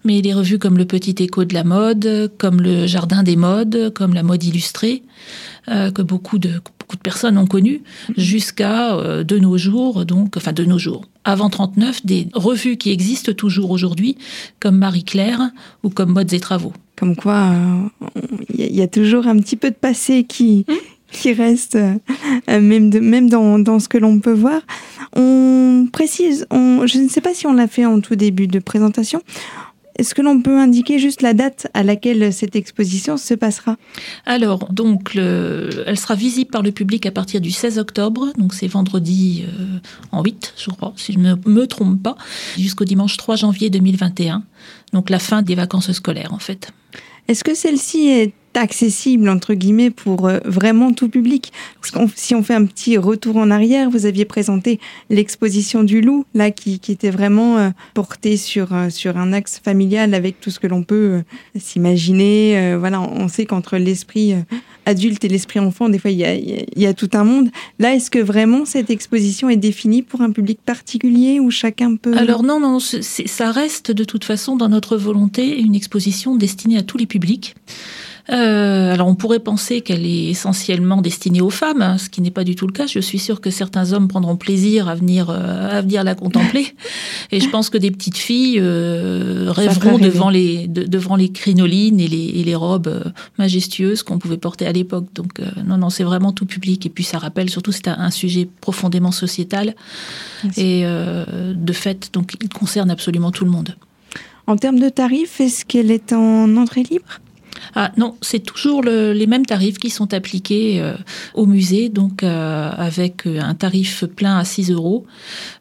Mais 0.03 0.21
les 0.21 0.33
revues 0.33 0.57
comme 0.57 0.77
le 0.77 0.85
Petit 0.85 1.15
Écho 1.23 1.45
de 1.45 1.53
la 1.53 1.63
mode, 1.63 2.31
comme 2.38 2.61
le 2.61 2.88
Jardin 2.88 3.23
des 3.23 3.35
modes, 3.35 3.91
comme 3.93 4.13
la 4.13 4.23
mode 4.23 4.43
illustrée, 4.43 5.03
euh, 5.67 5.91
que 5.91 6.01
beaucoup 6.01 6.39
de, 6.39 6.61
beaucoup 6.79 6.95
de 6.95 7.01
personnes 7.01 7.38
ont 7.38 7.45
connu, 7.45 7.81
jusqu'à 8.17 8.95
euh, 8.95 9.23
de 9.23 9.38
nos 9.38 9.57
jours, 9.57 10.05
donc, 10.05 10.38
enfin 10.38 10.53
de 10.53 10.63
nos 10.63 10.79
jours, 10.79 11.05
avant 11.23 11.49
39, 11.49 12.05
des 12.05 12.27
revues 12.33 12.77
qui 12.77 12.91
existent 12.91 13.33
toujours 13.33 13.71
aujourd'hui, 13.71 14.17
comme 14.59 14.77
Marie-Claire 14.77 15.51
ou 15.83 15.89
comme 15.89 16.11
Modes 16.11 16.33
et 16.33 16.39
Travaux. 16.39 16.73
Comme 16.95 17.15
quoi, 17.15 17.53
il 18.53 18.63
euh, 18.63 18.67
y, 18.67 18.81
a 18.81 18.87
toujours 18.87 19.27
un 19.27 19.37
petit 19.37 19.55
peu 19.55 19.69
de 19.69 19.75
passé 19.75 20.23
qui, 20.23 20.65
mmh. 20.67 20.73
qui 21.11 21.33
reste, 21.33 21.77
même, 22.47 22.89
de, 22.89 22.99
même 22.99 23.29
dans, 23.29 23.59
dans 23.59 23.79
ce 23.79 23.87
que 23.87 23.97
l'on 23.97 24.19
peut 24.19 24.33
voir. 24.33 24.61
On 25.15 25.87
précise, 25.91 26.45
on, 26.51 26.85
je 26.85 26.99
ne 26.99 27.07
sais 27.07 27.21
pas 27.21 27.33
si 27.33 27.47
on 27.47 27.53
l'a 27.53 27.67
fait 27.67 27.85
en 27.85 28.01
tout 28.01 28.15
début 28.15 28.47
de 28.47 28.59
présentation, 28.59 29.21
est-ce 30.01 30.15
que 30.15 30.24
l'on 30.24 30.41
peut 30.41 30.58
indiquer 30.58 30.98
juste 30.98 31.22
la 31.22 31.36
date 31.36 31.67
à 31.75 31.84
laquelle 31.84 32.34
cette 32.34 32.55
exposition 32.55 33.17
se 33.17 33.36
passera? 33.36 33.77
Alors, 34.25 34.67
donc, 34.74 35.12
elle 35.15 35.98
sera 35.98 36.15
visible 36.15 36.50
par 36.50 36.63
le 36.63 36.72
public 36.72 37.05
à 37.05 37.12
partir 37.12 37.39
du 37.39 37.51
16 37.51 37.77
octobre, 37.77 38.34
donc 38.36 38.55
c'est 38.55 38.65
vendredi 38.65 39.46
euh, 39.48 39.77
en 40.12 40.24
8, 40.24 40.55
je 40.58 40.72
crois, 40.72 40.93
si 40.96 41.13
je 41.13 41.20
ne 41.20 41.36
me, 41.46 41.67
trompe 41.67 42.01
pas, 42.01 42.15
jusqu'au 42.58 42.84
dimanche 42.84 43.15
3 43.15 43.36
janvier 43.36 43.70
2021, 43.70 44.41
donc 44.91 45.12
la 45.12 45.20
fin 45.20 45.43
des 45.43 45.53
vacances 45.53 45.91
scolaires 45.91 46.34
en 46.34 46.39
fait. 46.39 46.72
Est-ce 47.27 47.43
que 47.43 47.53
celle-ci 47.53 48.08
est 48.08 48.34
accessible 48.55 49.29
entre 49.29 49.53
guillemets 49.53 49.89
pour 49.89 50.27
euh, 50.27 50.39
vraiment 50.46 50.91
tout 50.91 51.10
public. 51.10 51.51
si 52.15 52.36
on 52.36 52.43
fait 52.43 52.53
un 52.53 52.65
petit 52.65 52.98
retour 52.98 53.38
en 53.38 53.51
arrière, 53.51 53.89
vous 53.89 54.05
aviez 54.05 54.25
présenté 54.25 54.79
l'exposition 55.10 55.84
du 55.84 56.01
loup 56.01 56.25
là 56.34 56.51
qui, 56.51 56.79
était 56.89 57.10
vraiment 57.10 57.58
euh, 57.58 57.70
portée 57.93 58.38
sur 58.38 58.74
euh, 58.74 58.89
sur 58.89 59.17
un 59.17 59.34
axe 59.34 59.62
familial 59.63 60.13
avec 60.13 60.41
tout 60.41 60.50
ce 60.50 60.60
que 60.60 60.67
l'on 60.67 60.84
peut 60.84 61.22
s'imaginer. 61.58 62.75
voilà, 62.77 63.01
on 63.01 63.27
sait 63.27 63.46
qu'entre 63.46 63.77
l'esprit 63.77 64.36
adulte 64.86 65.24
et 65.24 65.27
l'esprit 65.27 65.60
enfant, 65.60 65.89
des 65.89 66.00
fois 66.00 66.12
il 66.12 66.17
y 66.17 66.25
a, 66.25 66.36
y 66.36 66.86
a, 66.86 66.93
tout 66.93 67.10
un 67.13 67.24
monde. 67.24 67.50
Là, 67.79 67.93
est-ce 67.93 68.12
que 68.12 68.20
vraiment 68.20 68.65
cette 68.65 68.89
exposition 68.89 69.50
est 69.50 69.58
définie 69.58 70.01
pour 70.01 70.22
un 70.22 70.31
public 70.31 70.60
particulier 70.65 71.39
où 71.39 71.51
chacun 71.51 71.96
peut 71.96 72.15
Alors 72.17 72.43
non, 72.43 72.60
non, 72.60 72.79
ça 72.79 73.51
reste 73.51 73.91
de 73.91 74.03
toute 74.03 74.24
façon 74.24 74.55
dans 74.55 74.70
notre 74.70 74.98
volonté 74.98 75.60
une 75.60 75.75
exposition 75.75 76.36
destinée 76.36 76.77
à 76.77 76.84
tous 76.84 76.98
les 76.98 77.05
publics. 77.05 77.55
Euh, 78.29 78.93
alors 78.93 79.07
on 79.07 79.15
pourrait 79.15 79.39
penser 79.39 79.81
qu'elle 79.81 80.05
est 80.05 80.29
essentiellement 80.29 81.01
destinée 81.01 81.41
aux 81.41 81.49
femmes, 81.49 81.81
hein, 81.81 81.97
ce 81.97 82.09
qui 82.09 82.21
n'est 82.21 82.31
pas 82.31 82.43
du 82.43 82.55
tout 82.55 82.67
le 82.67 82.73
cas. 82.73 82.87
Je 82.87 82.99
suis 82.99 83.19
sûre 83.19 83.41
que 83.41 83.49
certains 83.49 83.93
hommes 83.93 84.07
prendront 84.07 84.35
plaisir 84.35 84.87
à 84.87 84.95
venir, 84.95 85.29
euh, 85.29 85.79
à 85.79 85.81
venir 85.81 86.03
la 86.03 86.15
contempler. 86.15 86.75
Et 87.31 87.39
je 87.39 87.49
pense 87.49 87.69
que 87.69 87.77
des 87.77 87.91
petites 87.91 88.17
filles 88.17 88.59
euh, 88.59 89.45
rêveront 89.49 89.97
devant 89.97 90.29
les, 90.29 90.67
devant 90.67 91.15
les 91.15 91.31
crinolines 91.31 91.99
et 91.99 92.07
les, 92.07 92.25
et 92.25 92.43
les 92.43 92.55
robes 92.55 92.87
euh, 92.87 93.03
majestueuses 93.37 94.03
qu'on 94.03 94.19
pouvait 94.19 94.37
porter 94.37 94.65
à 94.65 94.71
l'époque. 94.71 95.05
Donc 95.15 95.39
euh, 95.39 95.45
non, 95.65 95.77
non, 95.77 95.89
c'est 95.89 96.03
vraiment 96.03 96.31
tout 96.31 96.45
public. 96.45 96.85
Et 96.85 96.89
puis 96.89 97.03
ça 97.03 97.17
rappelle 97.17 97.49
surtout 97.49 97.71
c'est 97.71 97.87
un, 97.87 97.97
un, 97.99 98.11
sujet 98.11 98.47
profondément 98.59 99.11
sociétal. 99.11 99.75
Et 100.57 100.83
de 100.83 101.73
fait, 101.73 102.09
donc 102.13 102.33
il 102.41 102.49
concerne 102.49 102.91
absolument 102.91 103.31
tout 103.31 103.45
le 103.45 103.51
monde. 103.51 103.75
En 104.47 104.57
termes 104.57 104.79
de 104.79 104.89
tarifs, 104.89 105.39
est-ce 105.39 105.65
qu'elle 105.65 105.91
est 105.91 106.13
en 106.13 106.57
entrée 106.57 106.83
libre? 106.83 107.19
Ah 107.75 107.91
non, 107.97 108.15
c'est 108.21 108.39
toujours 108.39 108.81
le, 108.81 109.13
les 109.13 109.27
mêmes 109.27 109.45
tarifs 109.45 109.77
qui 109.77 109.89
sont 109.89 110.13
appliqués 110.13 110.79
euh, 110.81 110.93
au 111.33 111.45
musée, 111.45 111.89
donc 111.89 112.23
euh, 112.23 112.69
avec 112.75 113.25
euh, 113.25 113.39
un 113.41 113.55
tarif 113.55 114.05
plein 114.05 114.37
à 114.37 114.45
6 114.45 114.71
euros, 114.71 115.05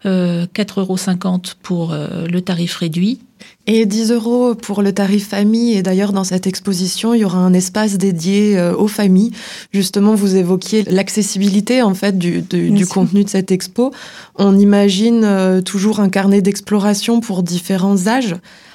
euh, 0.06 0.46
4,50 0.54 0.80
euros 0.80 1.40
pour 1.62 1.94
le 1.94 2.40
tarif 2.40 2.76
réduit. 2.76 3.20
Et 3.66 3.86
10 3.86 4.12
euros 4.12 4.54
pour 4.54 4.82
le 4.82 4.92
tarif 4.92 5.28
famille. 5.28 5.74
Et 5.74 5.82
d'ailleurs, 5.82 6.12
dans 6.12 6.24
cette 6.24 6.46
exposition, 6.46 7.14
il 7.14 7.20
y 7.20 7.24
aura 7.24 7.38
un 7.38 7.54
espace 7.54 7.96
dédié 7.96 8.60
aux 8.76 8.88
familles. 8.88 9.32
Justement, 9.72 10.14
vous 10.14 10.36
évoquiez 10.36 10.82
l'accessibilité 10.84 11.80
en 11.80 11.94
fait 11.94 12.18
du, 12.18 12.42
du, 12.42 12.70
du 12.70 12.86
contenu 12.86 13.24
de 13.24 13.30
cette 13.30 13.50
expo. 13.50 13.92
On 14.36 14.58
imagine 14.58 15.62
toujours 15.64 16.00
un 16.00 16.10
carnet 16.10 16.42
d'exploration 16.42 17.20
pour 17.20 17.42
différents 17.42 18.08
âges. 18.08 18.34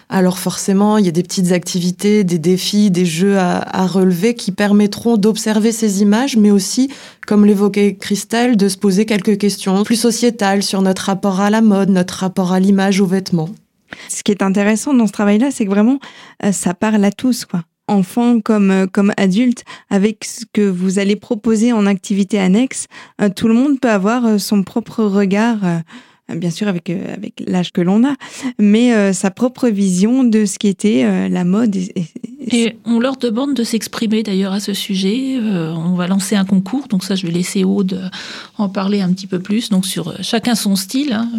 Alors 0.09 0.37
forcément, 0.37 0.97
il 0.97 1.05
y 1.05 1.09
a 1.09 1.11
des 1.11 1.23
petites 1.23 1.51
activités, 1.51 2.23
des 2.23 2.37
défis, 2.37 2.91
des 2.91 3.05
jeux 3.05 3.37
à, 3.37 3.87
relever 3.87 4.35
qui 4.35 4.51
permettront 4.51 5.17
d'observer 5.17 5.71
ces 5.71 6.01
images, 6.01 6.37
mais 6.37 6.51
aussi, 6.51 6.91
comme 7.25 7.45
l'évoquait 7.45 7.95
Christelle, 7.95 8.55
de 8.55 8.69
se 8.69 8.77
poser 8.77 9.05
quelques 9.05 9.37
questions 9.37 9.83
plus 9.83 9.95
sociétales 9.95 10.63
sur 10.63 10.81
notre 10.81 11.03
rapport 11.03 11.41
à 11.41 11.49
la 11.49 11.61
mode, 11.61 11.89
notre 11.89 12.15
rapport 12.15 12.53
à 12.53 12.59
l'image, 12.59 13.01
aux 13.01 13.07
vêtements. 13.07 13.49
Ce 14.09 14.23
qui 14.23 14.31
est 14.31 14.43
intéressant 14.43 14.93
dans 14.93 15.07
ce 15.07 15.11
travail-là, 15.11 15.49
c'est 15.51 15.65
que 15.65 15.69
vraiment, 15.69 15.99
euh, 16.43 16.51
ça 16.51 16.73
parle 16.73 17.03
à 17.03 17.11
tous, 17.11 17.45
quoi 17.45 17.63
enfants 17.87 18.39
comme 18.39 18.71
euh, 18.71 18.87
comme 18.91 19.13
adultes 19.15 19.63
avec 19.91 20.25
ce 20.25 20.43
que 20.51 20.67
vous 20.67 20.97
allez 20.97 21.15
proposer 21.15 21.71
en 21.71 21.85
activité 21.85 22.39
annexe 22.39 22.87
euh, 23.21 23.29
tout 23.29 23.47
le 23.47 23.53
monde 23.53 23.79
peut 23.79 23.91
avoir 23.91 24.39
son 24.39 24.63
propre 24.63 25.03
regard 25.03 25.59
bien 26.33 26.49
sûr 26.49 26.67
avec 26.67 26.89
euh, 26.89 27.13
avec 27.13 27.43
l'âge 27.45 27.71
que 27.71 27.81
l'on 27.81 28.03
a, 28.03 28.15
mais 28.57 28.93
euh, 28.93 29.13
sa 29.13 29.31
propre 29.31 29.67
vision 29.69 30.23
de 30.23 30.45
ce 30.45 30.57
qui 30.57 30.67
était 30.67 31.03
euh, 31.03 31.29
la 31.29 31.43
mode. 31.43 31.75
Et, 31.75 32.77
on 32.85 32.99
leur 32.99 33.17
demande 33.17 33.53
de 33.53 33.63
s'exprimer 33.63 34.23
d'ailleurs 34.23 34.53
à 34.53 34.59
ce 34.59 34.73
sujet. 34.73 35.37
on 35.39 35.95
va 35.95 36.07
lancer 36.07 36.35
un 36.35 36.45
concours, 36.45 36.87
donc 36.87 37.03
ça 37.03 37.15
je 37.15 37.25
vais 37.25 37.33
laisser 37.33 37.63
Aude 37.63 38.09
en 38.57 38.69
parler 38.69 39.01
un 39.01 39.11
petit 39.13 39.27
peu 39.27 39.39
plus. 39.39 39.69
Donc 39.69 39.85
sur 39.85 40.13
chacun 40.23 40.55
son 40.55 40.75
style. 40.75 41.13
Hein, 41.13 41.29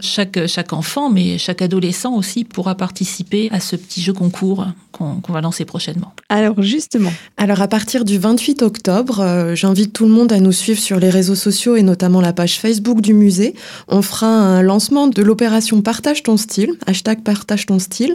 chaque, 0.00 0.46
chaque 0.46 0.72
enfant, 0.72 1.10
mais 1.10 1.38
chaque 1.38 1.62
adolescent 1.62 2.14
aussi 2.14 2.44
pourra 2.44 2.74
participer 2.74 3.48
à 3.52 3.60
ce 3.60 3.76
petit 3.76 4.02
jeu 4.02 4.12
concours 4.12 4.66
qu'on 4.92 5.32
va 5.32 5.40
lancer 5.40 5.64
prochainement. 5.64 6.12
Alors 6.28 6.60
justement. 6.62 7.12
Alors 7.36 7.60
à 7.60 7.68
partir 7.68 8.04
du 8.04 8.18
28 8.18 8.62
octobre, 8.62 9.20
euh, 9.20 9.54
j'invite 9.54 9.92
tout 9.92 10.04
le 10.04 10.10
monde 10.10 10.32
à 10.32 10.40
nous 10.40 10.52
suivre 10.52 10.80
sur 10.80 10.98
les 10.98 11.10
réseaux 11.10 11.34
sociaux 11.34 11.76
et 11.76 11.82
notamment 11.82 12.20
la 12.20 12.32
page 12.32 12.58
Facebook 12.58 13.00
du 13.00 13.14
musée. 13.14 13.54
On 13.88 14.02
fera 14.02 14.26
un 14.26 14.62
lancement 14.62 15.06
de 15.06 15.22
l'opération 15.22 15.82
Partage 15.82 16.22
ton 16.22 16.36
style, 16.36 16.70
hashtag 16.86 17.22
Partage 17.22 17.66
ton 17.66 17.78
style, 17.78 18.14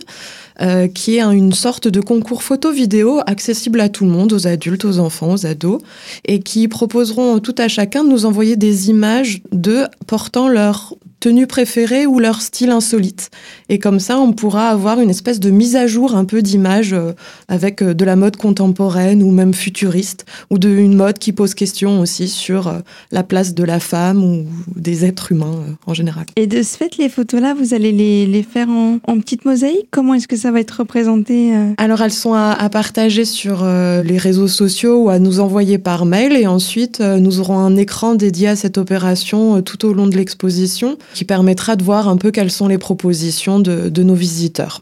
euh, 0.60 0.88
qui 0.88 1.18
est 1.18 1.22
une 1.22 1.54
sorte 1.54 1.88
de 1.88 2.02
concours 2.02 2.44
photo-vidéo 2.44 3.22
accessible 3.26 3.80
à 3.80 3.90
tout 3.90 4.04
le 4.04 4.12
monde, 4.12 4.34
aux 4.34 4.48
adultes, 4.48 4.86
aux 4.86 5.00
enfants, 5.00 5.34
aux 5.34 5.46
ados, 5.46 5.82
et 6.26 6.40
qui 6.42 6.68
proposeront 6.68 7.40
tout 7.40 7.56
à 7.58 7.68
chacun 7.68 8.04
de 8.04 8.10
nous 8.10 8.26
envoyer 8.26 8.56
des 8.56 8.90
images 8.90 9.42
de 9.52 9.86
portant 10.08 10.48
leur 10.48 10.96
tenue 11.20 11.46
préférée 11.46 12.08
ou 12.08 12.20
leur 12.20 12.42
style 12.42 12.72
insolite. 12.72 13.30
Et 13.70 13.78
comme 13.78 14.00
ça, 14.00 14.20
on 14.20 14.34
pourra 14.34 14.70
avoir 14.70 15.00
une 15.00 15.12
espèce 15.12 15.40
de 15.40 15.52
mise 15.52 15.76
à 15.76 15.86
jour 15.86 16.16
un 16.16 16.26
peu 16.26 16.42
d'image 16.42 16.94
euh, 16.94 17.14
avec 17.48 17.84
euh, 17.84 17.94
de 17.94 18.04
la 18.04 18.16
mode 18.16 18.38
contemporaine 18.38 19.22
ou 19.22 19.32
même 19.32 19.54
futuriste, 19.54 20.26
ou 20.50 20.58
de 20.58 20.68
une 20.68 20.96
mode 20.96 21.20
qui 21.20 21.32
pose 21.32 21.54
question 21.54 22.02
aussi 22.02 22.28
sur 22.28 22.82
la 23.12 23.24
place 23.24 23.54
de 23.54 23.64
la 23.64 23.80
femme 23.80 24.24
ou 24.24 24.46
des 24.76 25.06
êtres 25.06 25.32
humains 25.32 25.64
en 25.86 25.94
général. 25.94 26.26
Et 26.36 26.48
de 26.48 26.64
ce 26.64 26.76
fait, 26.76 26.98
les 26.98 27.08
photos-là, 27.08 27.54
vous 27.54 27.74
allez 27.74 27.92
les, 27.92 28.26
les 28.26 28.44
faire 28.44 28.70
en, 28.70 29.00
en 29.06 29.20
petite 29.20 29.46
mosaïque 29.46 29.88
Comment 29.92 30.16
est-ce 30.16 30.28
que 30.28 30.36
ça 30.42 30.52
va 30.52 30.60
être 30.60 30.72
représenté 30.72 31.54
Alors, 31.78 32.02
elles 32.02 32.12
sont 32.12 32.34
à, 32.34 32.52
à 32.52 32.70
partager 32.70 33.26
sur 33.26 33.66
les 33.66 34.18
réseaux 34.18 34.48
sociaux 34.48 35.04
ou 35.04 35.10
à 35.10 35.20
nous 35.20 35.40
envoyer 35.40 35.78
par 35.78 36.06
mail. 36.06 36.34
Et 36.34 36.48
ensuite, 36.48 37.00
nous 37.00 37.40
aurons 37.40 37.60
un 37.60 37.76
écran 37.76 38.16
dédié 38.16 38.50
à 38.50 38.56
cette 38.56 38.78
opération 38.78 39.62
tout 39.62 39.86
au 39.86 39.94
long 39.94 40.08
de 40.08 40.18
l'exposition 40.18 40.98
qui 41.14 41.26
permettra 41.26 41.76
de 41.76 41.84
voir 41.84 42.08
un 42.08 42.18
peu 42.18 42.32
quelles 42.32 42.52
sont 42.52 42.68
les 42.68 42.78
propositions 42.78 43.60
de, 43.60 44.04
nos 44.04 44.16
visiteurs. 44.16 44.82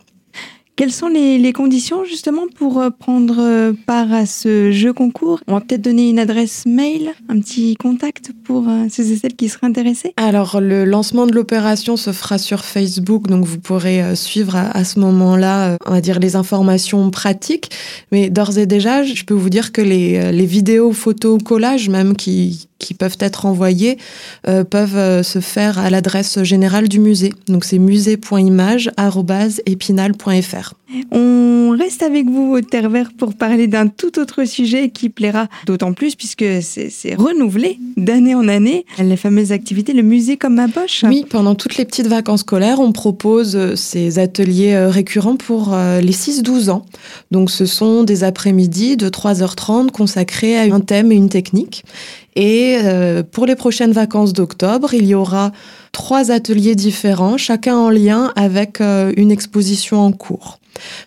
Quelles 0.79 0.93
sont 0.93 1.09
les, 1.09 1.51
conditions 1.51 2.05
justement 2.05 2.43
pour 2.55 2.79
euh, 2.79 2.89
prendre 2.89 3.36
euh, 3.39 3.74
part 3.86 4.13
à 4.13 4.25
ce 4.25 4.71
jeu 4.71 4.93
concours? 4.93 5.41
On 5.50 5.55
va 5.55 5.59
peut-être 5.59 5.81
donner 5.81 6.09
une 6.09 6.19
adresse 6.19 6.65
mail, 6.65 7.12
un 7.27 7.38
petit 7.41 7.75
contact 7.75 8.31
pour 8.45 8.69
euh, 8.69 8.86
ceux 8.89 9.12
et 9.12 9.17
celles 9.17 9.36
qui 9.36 9.50
seraient 9.50 9.67
intéressés. 9.67 10.13
Alors 10.15 10.62
le 10.62 10.86
lancement 10.86 11.27
de 11.27 11.33
l'opération 11.33 11.98
se 11.98 12.13
fera 12.13 12.38
sur 12.38 12.63
Facebook, 12.63 13.27
donc 13.27 13.43
vous 13.43 13.59
pourrez 13.59 14.15
suivre 14.15 14.55
à, 14.55 14.86
ce 14.86 15.01
moment-là, 15.01 15.75
on 15.86 15.91
va 15.91 16.00
dire 16.00 16.17
les 16.17 16.38
informations 16.38 17.12
pratiques. 17.12 17.71
Mais 18.13 18.29
d'ores 18.29 18.57
et 18.57 18.65
déjà, 18.65 19.03
je 19.03 19.25
peux 19.25 19.33
vous 19.33 19.50
dire 19.50 19.74
que 19.74 19.81
les, 19.81 20.31
les 20.31 20.45
vidéos, 20.45 20.93
photos, 20.93 21.43
collages 21.43 21.89
même 21.89 22.15
qui, 22.15 22.68
qui 22.79 22.95
peuvent 22.95 23.17
être 23.19 23.45
envoyés 23.45 24.00
euh, 24.48 24.63
peuvent 24.63 24.98
euh, 24.98 25.21
se 25.21 25.39
faire 25.39 25.77
à 25.77 25.89
l'adresse 25.89 26.41
générale 26.43 26.88
du 26.88 27.00
musée. 27.00 27.33
Donc 27.48 27.65
c'est 27.65 27.77
musée.image@épinal.fr. 27.77 30.74
On 31.12 31.75
reste 31.77 32.01
avec 32.01 32.27
vous 32.27 32.55
au 32.55 32.62
Terre 32.62 32.89
Vert 32.89 33.12
pour 33.15 33.36
parler 33.36 33.67
d'un 33.67 33.86
tout 33.86 34.17
autre 34.17 34.45
sujet 34.45 34.89
qui 34.89 35.09
plaira 35.09 35.48
d'autant 35.67 35.93
plus 35.93 36.15
puisque 36.15 36.43
c'est 36.62 37.13
renouvelé 37.13 37.77
d'année 37.95 38.33
en 38.33 38.48
année. 38.48 38.88
Les 38.98 39.17
fameuses 39.17 39.51
activités, 39.51 39.93
le 39.93 40.01
musée 40.01 40.38
comme 40.38 40.55
ma 40.55 40.67
poche. 40.67 41.05
Oui, 41.07 41.27
pendant 41.29 41.53
toutes 41.53 41.77
les 41.77 41.86
petites 41.86 42.07
vacances 42.07 42.39
scolaires, 42.39 42.79
on 42.79 42.91
propose 42.91 43.55
euh, 43.55 43.75
ces 43.75 44.17
ateliers 44.17 44.75
récurrents 44.88 45.36
pour 45.36 45.77
les 46.01 46.12
6-12 46.12 46.71
ans. 46.71 46.88
Donc 47.29 47.51
ce 47.51 47.67
sont 47.67 48.03
des 48.03 48.24
après-midi 48.24 48.98
de 48.98 49.09
3h30 49.09 49.91
consacrés 49.91 50.57
à 50.57 50.63
un 50.74 50.79
thème 50.79 51.12
et 51.12 51.15
une 51.15 51.29
technique. 51.29 51.83
Et 52.36 52.77
euh, 52.83 53.24
pour 53.24 53.45
les 53.45 53.55
prochaines 53.55 53.91
vacances 53.91 54.33
d'octobre, 54.33 54.93
il 54.93 55.05
y 55.05 55.15
aura 55.15 55.51
trois 55.91 56.31
ateliers 56.31 56.75
différents, 56.75 57.38
chacun 57.38 57.75
en 57.75 57.89
lien 57.89 58.31
avec 58.36 58.81
euh, 58.81 59.12
une 59.17 59.31
exposition 59.31 60.00
en 60.00 60.12
cours. 60.12 60.59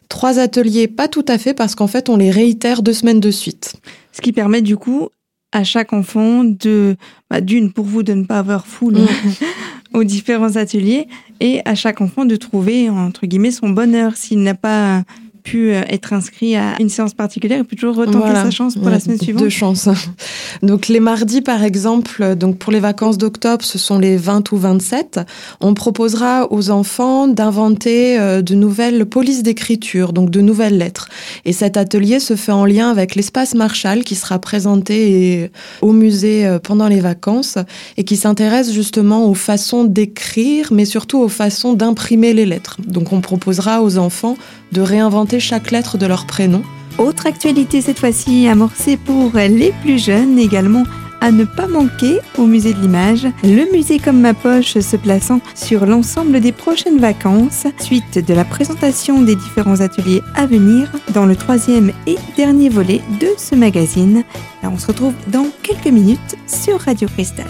Trois 0.08 0.38
ateliers, 0.38 0.88
pas 0.88 1.08
tout 1.08 1.24
à 1.28 1.38
fait, 1.38 1.54
parce 1.54 1.74
qu'en 1.74 1.86
fait, 1.86 2.08
on 2.08 2.16
les 2.16 2.30
réitère 2.30 2.82
deux 2.82 2.92
semaines 2.92 3.20
de 3.20 3.30
suite. 3.30 3.74
Ce 4.12 4.20
qui 4.20 4.32
permet 4.32 4.62
du 4.62 4.76
coup 4.76 5.08
à 5.52 5.64
chaque 5.64 5.92
enfant 5.92 6.44
de, 6.44 6.96
bah, 7.30 7.40
d'une, 7.40 7.72
pour 7.72 7.84
vous 7.84 8.02
de 8.02 8.14
ne 8.14 8.24
pas 8.24 8.38
avoir 8.38 8.66
foule 8.66 8.98
aux 9.94 10.04
différents 10.04 10.56
ateliers, 10.56 11.08
et 11.40 11.60
à 11.64 11.74
chaque 11.74 12.00
enfant 12.00 12.24
de 12.24 12.36
trouver, 12.36 12.88
entre 12.90 13.26
guillemets, 13.26 13.50
son 13.50 13.70
bonheur. 13.70 14.16
S'il 14.16 14.42
n'a 14.42 14.54
pas 14.54 15.02
pu 15.42 15.72
euh, 15.72 15.82
être 15.88 16.12
inscrit 16.12 16.56
à 16.56 16.74
une 16.80 16.88
séance 16.88 17.14
particulière, 17.14 17.58
il 17.58 17.64
peut 17.64 17.76
toujours 17.76 17.96
retenter 17.96 18.34
sa 18.34 18.50
chance 18.50 18.76
pour 18.76 18.90
la 18.90 19.00
semaine 19.00 19.18
suivante. 19.18 19.42
Deux 19.42 19.48
chances. 19.48 19.88
Donc 20.62 20.88
les 20.88 21.00
mardis, 21.00 21.42
par 21.42 21.64
exemple, 21.64 22.36
donc 22.36 22.58
pour 22.58 22.72
les 22.72 22.80
vacances 22.80 23.18
d'octobre, 23.18 23.64
ce 23.64 23.78
sont 23.78 23.98
les 23.98 24.16
20 24.16 24.52
ou 24.52 24.56
27. 24.56 25.20
On 25.60 25.74
proposera 25.74 26.46
aux 26.52 26.70
enfants 26.70 27.26
d'inventer 27.26 28.18
euh, 28.18 28.42
de 28.42 28.54
nouvelles 28.54 29.06
polices 29.06 29.42
d'écriture, 29.42 30.12
donc 30.12 30.30
de 30.30 30.40
nouvelles 30.40 30.78
lettres. 30.78 31.08
Et 31.44 31.52
cet 31.52 31.76
atelier 31.76 32.20
se 32.20 32.36
fait 32.36 32.52
en 32.52 32.64
lien 32.64 32.90
avec 32.90 33.14
l'espace 33.14 33.54
Marshall 33.54 34.04
qui 34.04 34.14
sera 34.14 34.38
présenté 34.38 35.50
au 35.80 35.92
musée 35.92 36.46
euh, 36.46 36.58
pendant 36.58 36.88
les 36.88 37.00
vacances 37.00 37.58
et 37.96 38.04
qui 38.04 38.16
s'intéresse 38.16 38.72
justement 38.72 39.26
aux 39.26 39.34
façons 39.34 39.84
d'écrire, 39.84 40.68
mais 40.72 40.84
surtout 40.84 41.18
aux 41.18 41.28
façons 41.28 41.72
d'imprimer 41.72 42.32
les 42.32 42.46
lettres. 42.46 42.76
Donc 42.86 43.12
on 43.12 43.20
proposera 43.20 43.82
aux 43.82 43.98
enfants 43.98 44.36
de 44.72 44.80
réinventer 44.80 45.31
chaque 45.38 45.70
lettre 45.70 45.98
de 45.98 46.06
leur 46.06 46.26
prénom. 46.26 46.62
Autre 46.98 47.26
actualité 47.26 47.80
cette 47.80 47.98
fois-ci 47.98 48.48
amorcée 48.48 48.96
pour 48.96 49.32
les 49.34 49.72
plus 49.82 49.98
jeunes 49.98 50.38
également 50.38 50.84
à 51.22 51.30
ne 51.30 51.44
pas 51.44 51.68
manquer 51.68 52.18
au 52.36 52.46
musée 52.46 52.74
de 52.74 52.80
l'image, 52.80 53.28
le 53.44 53.72
musée 53.72 54.00
comme 54.00 54.20
ma 54.20 54.34
poche 54.34 54.76
se 54.78 54.96
plaçant 54.96 55.40
sur 55.54 55.86
l'ensemble 55.86 56.40
des 56.40 56.50
prochaines 56.50 56.98
vacances, 56.98 57.64
suite 57.78 58.18
de 58.18 58.34
la 58.34 58.44
présentation 58.44 59.22
des 59.22 59.36
différents 59.36 59.80
ateliers 59.80 60.20
à 60.34 60.46
venir 60.46 60.90
dans 61.14 61.24
le 61.24 61.36
troisième 61.36 61.92
et 62.08 62.16
dernier 62.36 62.70
volet 62.70 63.00
de 63.20 63.28
ce 63.38 63.54
magazine. 63.54 64.24
On 64.64 64.78
se 64.78 64.88
retrouve 64.88 65.14
dans 65.28 65.46
quelques 65.62 65.86
minutes 65.86 66.36
sur 66.48 66.80
Radio 66.80 67.06
Cristal. 67.06 67.46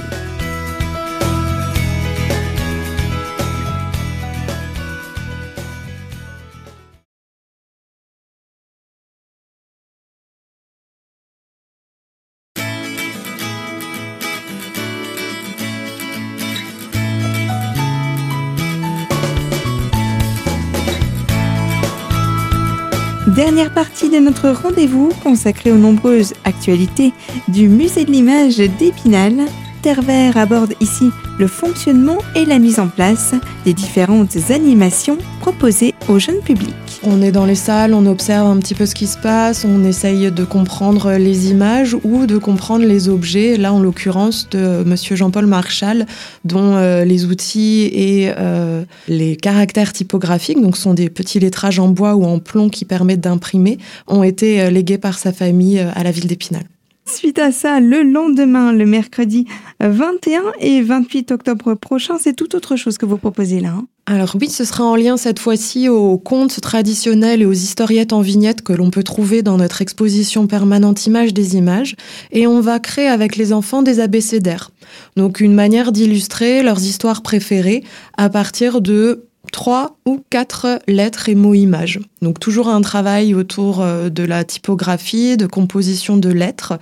Dernière 23.44 23.74
partie 23.74 24.08
de 24.08 24.20
notre 24.20 24.50
rendez-vous 24.50 25.10
consacrée 25.24 25.72
aux 25.72 25.76
nombreuses 25.76 26.32
actualités 26.44 27.12
du 27.48 27.66
musée 27.68 28.04
de 28.04 28.12
l'image 28.12 28.58
d'Épinal. 28.58 29.34
Terre 29.82 29.98
aborde 30.36 30.74
ici 30.78 31.10
le 31.40 31.48
fonctionnement 31.48 32.18
et 32.36 32.44
la 32.44 32.60
mise 32.60 32.78
en 32.78 32.86
place 32.86 33.34
des 33.64 33.74
différentes 33.74 34.36
animations 34.50 35.18
proposées 35.40 35.92
au 36.08 36.20
jeune 36.20 36.40
public. 36.40 36.91
On 37.04 37.20
est 37.20 37.32
dans 37.32 37.46
les 37.46 37.56
salles, 37.56 37.94
on 37.94 38.06
observe 38.06 38.46
un 38.46 38.58
petit 38.58 38.76
peu 38.76 38.86
ce 38.86 38.94
qui 38.94 39.08
se 39.08 39.18
passe, 39.18 39.64
on 39.64 39.82
essaye 39.82 40.30
de 40.30 40.44
comprendre 40.44 41.10
les 41.14 41.50
images 41.50 41.96
ou 42.04 42.26
de 42.26 42.38
comprendre 42.38 42.84
les 42.84 43.08
objets, 43.08 43.56
là 43.56 43.72
en 43.72 43.80
l'occurrence 43.80 44.48
de 44.50 44.84
Monsieur 44.84 45.16
Jean-Paul 45.16 45.46
Marchal, 45.46 46.06
dont 46.44 46.76
euh, 46.76 47.04
les 47.04 47.24
outils 47.24 47.90
et 47.92 48.32
euh, 48.38 48.84
les 49.08 49.34
caractères 49.34 49.92
typographiques, 49.92 50.62
donc 50.62 50.76
sont 50.76 50.94
des 50.94 51.10
petits 51.10 51.40
lettrages 51.40 51.80
en 51.80 51.88
bois 51.88 52.14
ou 52.14 52.24
en 52.24 52.38
plomb 52.38 52.68
qui 52.68 52.84
permettent 52.84 53.20
d'imprimer, 53.20 53.78
ont 54.06 54.22
été 54.22 54.60
euh, 54.60 54.70
légués 54.70 54.98
par 54.98 55.18
sa 55.18 55.32
famille 55.32 55.80
à 55.80 56.04
la 56.04 56.12
ville 56.12 56.28
d'Épinal. 56.28 56.62
Suite 57.04 57.40
à 57.40 57.50
ça, 57.50 57.80
le 57.80 58.04
lendemain, 58.04 58.72
le 58.72 58.86
mercredi 58.86 59.46
21 59.80 60.42
et 60.60 60.82
28 60.82 61.32
octobre 61.32 61.74
prochain, 61.74 62.16
c'est 62.20 62.34
tout 62.34 62.54
autre 62.54 62.76
chose 62.76 62.96
que 62.96 63.06
vous 63.06 63.18
proposez 63.18 63.58
là. 63.58 63.70
Hein. 63.70 63.86
Alors 64.04 64.34
oui, 64.40 64.50
ce 64.50 64.64
sera 64.64 64.82
en 64.82 64.96
lien 64.96 65.16
cette 65.16 65.38
fois-ci 65.38 65.88
aux 65.88 66.18
contes 66.18 66.60
traditionnels 66.60 67.40
et 67.42 67.46
aux 67.46 67.52
historiettes 67.52 68.12
en 68.12 68.20
vignettes 68.20 68.62
que 68.62 68.72
l'on 68.72 68.90
peut 68.90 69.04
trouver 69.04 69.42
dans 69.42 69.58
notre 69.58 69.80
exposition 69.80 70.48
permanente 70.48 71.06
Images 71.06 71.32
des 71.32 71.54
images. 71.54 71.94
Et 72.32 72.48
on 72.48 72.60
va 72.60 72.80
créer 72.80 73.06
avec 73.06 73.36
les 73.36 73.52
enfants 73.52 73.80
des 73.80 74.00
abécédaires. 74.00 74.72
Donc 75.16 75.38
une 75.38 75.54
manière 75.54 75.92
d'illustrer 75.92 76.64
leurs 76.64 76.82
histoires 76.82 77.22
préférées 77.22 77.84
à 78.16 78.28
partir 78.28 78.80
de 78.80 79.28
trois 79.52 79.96
ou 80.04 80.20
quatre 80.30 80.80
lettres 80.88 81.28
et 81.28 81.36
mots 81.36 81.54
images. 81.54 82.00
Donc 82.22 82.40
toujours 82.40 82.68
un 82.68 82.80
travail 82.80 83.34
autour 83.34 83.82
euh, 83.82 84.08
de 84.08 84.24
la 84.24 84.42
typographie, 84.42 85.36
de 85.36 85.46
composition 85.46 86.16
de 86.16 86.28
lettres 86.28 86.78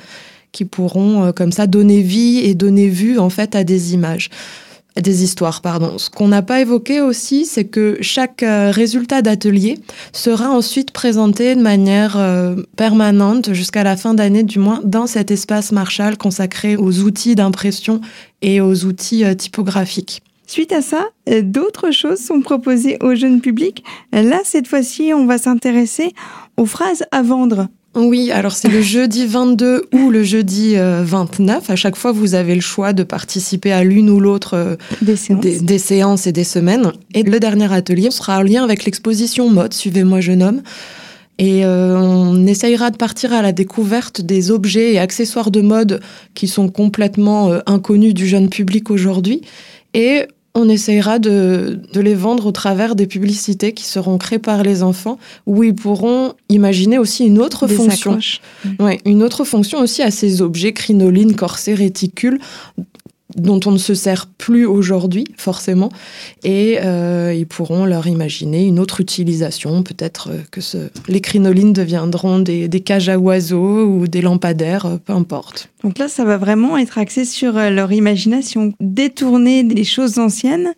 qui 0.52 0.64
pourront 0.64 1.24
euh, 1.24 1.32
comme 1.32 1.52
ça 1.52 1.66
donner 1.66 2.00
vie 2.00 2.38
et 2.38 2.54
donner 2.54 2.88
vue 2.88 3.18
en 3.18 3.28
fait 3.28 3.54
à 3.54 3.62
des 3.62 3.92
images 3.92 4.30
des 5.00 5.24
histoires, 5.24 5.62
pardon. 5.62 5.98
Ce 5.98 6.10
qu'on 6.10 6.28
n'a 6.28 6.42
pas 6.42 6.60
évoqué 6.60 7.00
aussi, 7.00 7.46
c'est 7.46 7.64
que 7.64 7.98
chaque 8.00 8.42
euh, 8.42 8.70
résultat 8.70 9.22
d'atelier 9.22 9.78
sera 10.12 10.50
ensuite 10.50 10.90
présenté 10.92 11.54
de 11.54 11.60
manière 11.60 12.18
permanente 12.76 13.52
jusqu'à 13.52 13.84
la 13.84 13.96
fin 13.96 14.14
d'année, 14.14 14.42
du 14.42 14.58
moins, 14.58 14.80
dans 14.84 15.06
cet 15.06 15.30
espace 15.30 15.72
Marshall 15.72 16.16
consacré 16.16 16.76
aux 16.76 17.00
outils 17.00 17.34
d'impression 17.34 18.00
et 18.42 18.60
aux 18.60 18.84
outils 18.84 19.24
typographiques. 19.36 20.22
Suite 20.50 20.72
à 20.72 20.82
ça, 20.82 21.06
euh, 21.28 21.42
d'autres 21.42 21.92
choses 21.92 22.18
sont 22.18 22.40
proposées 22.40 22.98
au 23.02 23.14
jeune 23.14 23.40
public. 23.40 23.84
Là, 24.12 24.40
cette 24.42 24.66
fois-ci, 24.66 25.12
on 25.14 25.24
va 25.24 25.38
s'intéresser 25.38 26.12
aux 26.56 26.66
phrases 26.66 27.04
à 27.12 27.22
vendre. 27.22 27.68
Oui, 27.96 28.30
alors 28.30 28.52
c'est 28.52 28.68
le 28.68 28.82
jeudi 28.82 29.26
22 29.26 29.86
ou 29.92 30.10
le 30.10 30.22
jeudi 30.22 30.76
29. 30.76 31.70
Euh, 31.70 31.72
à 31.72 31.76
chaque 31.76 31.96
fois, 31.96 32.12
vous 32.12 32.34
avez 32.34 32.54
le 32.54 32.60
choix 32.60 32.92
de 32.92 33.02
participer 33.02 33.72
à 33.72 33.82
l'une 33.82 34.10
ou 34.10 34.20
l'autre 34.20 34.54
euh, 34.54 34.76
des, 35.02 35.16
séances. 35.78 36.26
et 36.28 36.32
des 36.32 36.44
semaines. 36.44 36.92
Et 37.14 37.24
le 37.24 37.40
dernier 37.40 37.72
atelier 37.72 38.12
sera 38.12 38.38
en 38.38 38.42
lien 38.42 38.62
avec 38.62 38.84
l'exposition 38.84 39.50
mode 39.50 39.74
Suivez-moi 39.74 40.20
jeune 40.20 40.42
homme. 40.42 40.62
Et 41.38 41.64
on 41.64 42.46
essayera 42.46 42.90
de 42.90 42.98
partir 42.98 43.32
à 43.32 43.40
la 43.40 43.52
découverte 43.52 44.20
des 44.20 44.50
objets 44.50 44.92
et 44.92 44.98
accessoires 44.98 45.50
de 45.50 45.62
mode 45.62 46.00
qui 46.34 46.48
sont 46.48 46.68
complètement 46.68 47.50
inconnus 47.64 48.12
du 48.12 48.26
jeune 48.26 48.50
public 48.50 48.90
aujourd'hui. 48.90 49.40
Et 49.94 50.26
on 50.54 50.68
essayera 50.68 51.18
de, 51.18 51.80
les 51.94 52.14
vendre 52.14 52.46
au 52.46 52.52
travers 52.52 52.96
des 52.96 53.06
publicités 53.06 53.72
qui 53.72 53.84
seront 53.84 54.18
créées 54.18 54.40
par 54.40 54.62
les 54.62 54.82
enfants, 54.82 55.18
où 55.46 55.62
ils 55.62 55.74
pourront 55.74 56.34
imaginer 56.48 56.98
aussi 56.98 57.24
une 57.26 57.38
autre 57.40 57.68
fonction. 57.68 58.18
Ouais, 58.80 58.98
une 59.04 59.22
autre 59.22 59.44
fonction 59.44 59.80
aussi 59.80 60.02
à 60.02 60.10
ces 60.10 60.42
objets, 60.42 60.72
crinolines, 60.72 61.36
corsets, 61.36 61.74
réticules, 61.74 62.40
dont 63.36 63.60
on 63.66 63.72
ne 63.72 63.78
se 63.78 63.94
sert 63.94 64.26
plus 64.26 64.66
aujourd'hui 64.66 65.24
forcément, 65.36 65.90
et 66.44 66.78
euh, 66.82 67.34
ils 67.34 67.46
pourront 67.46 67.84
leur 67.84 68.06
imaginer 68.06 68.66
une 68.66 68.78
autre 68.78 69.00
utilisation. 69.00 69.82
Peut-être 69.82 70.30
que 70.50 70.60
les 71.08 71.20
crinolines 71.20 71.72
deviendront 71.72 72.38
des, 72.38 72.68
cages 72.80 73.08
à 73.08 73.18
oiseaux 73.18 73.84
ou 73.84 74.08
des 74.08 74.22
lampadaires, 74.22 74.86
euh, 74.86 74.96
peu 74.96 75.12
importe. 75.12 75.68
Donc 75.84 75.98
là, 75.98 76.08
ça 76.08 76.24
va 76.24 76.38
vraiment 76.38 76.76
être 76.76 76.98
axé 76.98 77.24
sur 77.24 77.56
euh, 77.56 77.70
leur 77.70 77.92
imagination, 77.92 78.72
détourner 78.80 79.64
des 79.64 79.84
choses 79.84 80.18
anciennes 80.18 80.72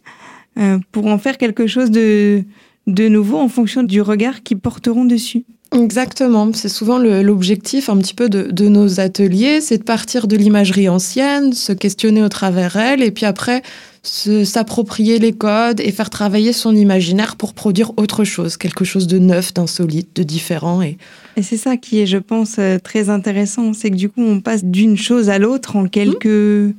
pour 0.90 1.06
en 1.06 1.16
faire 1.16 1.38
quelque 1.38 1.66
chose 1.66 1.90
de 1.90 2.44
de 2.86 3.08
nouveau 3.08 3.38
en 3.38 3.48
fonction 3.48 3.82
du 3.82 4.00
regard 4.00 4.42
qu'ils 4.42 4.58
porteront 4.58 5.04
dessus. 5.04 5.44
Exactement, 5.72 6.52
c'est 6.52 6.68
souvent 6.68 6.98
l'objectif 6.98 7.88
un 7.88 7.96
petit 7.96 8.14
peu 8.14 8.28
de, 8.28 8.50
de 8.50 8.68
nos 8.68 9.00
ateliers, 9.00 9.60
c'est 9.60 9.78
de 9.78 9.84
partir 9.84 10.26
de 10.26 10.36
l'imagerie 10.36 10.88
ancienne, 10.88 11.52
se 11.54 11.72
questionner 11.72 12.22
au 12.22 12.28
travers 12.28 12.76
elle, 12.76 13.02
et 13.02 13.10
puis 13.10 13.24
après 13.24 13.62
s'approprier 14.02 15.18
les 15.20 15.32
codes 15.32 15.80
et 15.80 15.92
faire 15.92 16.10
travailler 16.10 16.52
son 16.52 16.74
imaginaire 16.74 17.36
pour 17.36 17.54
produire 17.54 17.92
autre 17.96 18.24
chose, 18.24 18.56
quelque 18.56 18.84
chose 18.84 19.06
de 19.06 19.18
neuf, 19.18 19.54
d'insolite, 19.54 20.14
de 20.16 20.24
différent. 20.24 20.82
Et, 20.82 20.98
et 21.36 21.42
c'est 21.42 21.56
ça 21.56 21.76
qui 21.76 22.00
est, 22.00 22.06
je 22.06 22.18
pense, 22.18 22.56
euh, 22.58 22.78
très 22.78 23.10
intéressant, 23.10 23.72
c'est 23.72 23.90
que 23.90 23.96
du 23.96 24.08
coup, 24.08 24.22
on 24.22 24.40
passe 24.40 24.64
d'une 24.64 24.96
chose 24.96 25.30
à 25.30 25.38
l'autre 25.38 25.76
en 25.76 25.86
quelques, 25.86 26.74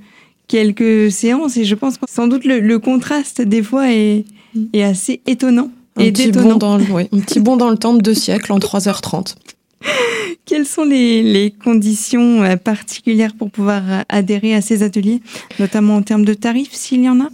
quelques 0.48 1.12
séances, 1.12 1.56
et 1.56 1.64
je 1.64 1.76
pense 1.76 1.98
que 1.98 2.06
sans 2.10 2.28
doute 2.28 2.44
le, 2.44 2.78
contraste 2.78 3.42
des 3.42 3.64
fois 3.64 3.90
est, 3.92 4.26
est 4.74 4.84
assez 4.84 5.22
étonnant. 5.26 5.72
Un 5.96 6.02
et 6.02 6.12
petit, 6.12 6.32
bond 6.32 6.56
dans, 6.56 6.78
le, 6.78 6.84
un 6.84 7.20
petit 7.20 7.40
bond 7.40 7.58
dans 7.58 7.70
le 7.70 7.78
temps 7.78 7.94
de 7.94 8.02
deux 8.02 8.16
siècles 8.16 8.52
en 8.52 8.60
3h30. 8.60 9.36
Quelles 10.46 10.66
sont 10.66 10.84
les, 10.84 11.54
conditions 11.64 12.44
euh, 12.44 12.58
particulières 12.58 13.34
pour 13.38 13.50
pouvoir 13.50 13.82
euh, 13.88 14.02
adhérer 14.10 14.56
à 14.56 14.62
ces 14.62 14.84
ateliers, 14.84 15.22
notamment 15.60 15.96
en 15.96 16.02
termes 16.02 16.26
de 16.26 16.34
tarifs, 16.34 16.74
s'il 16.74 17.04
y 17.04 17.10
en 17.10 17.22
a? 17.22 17.30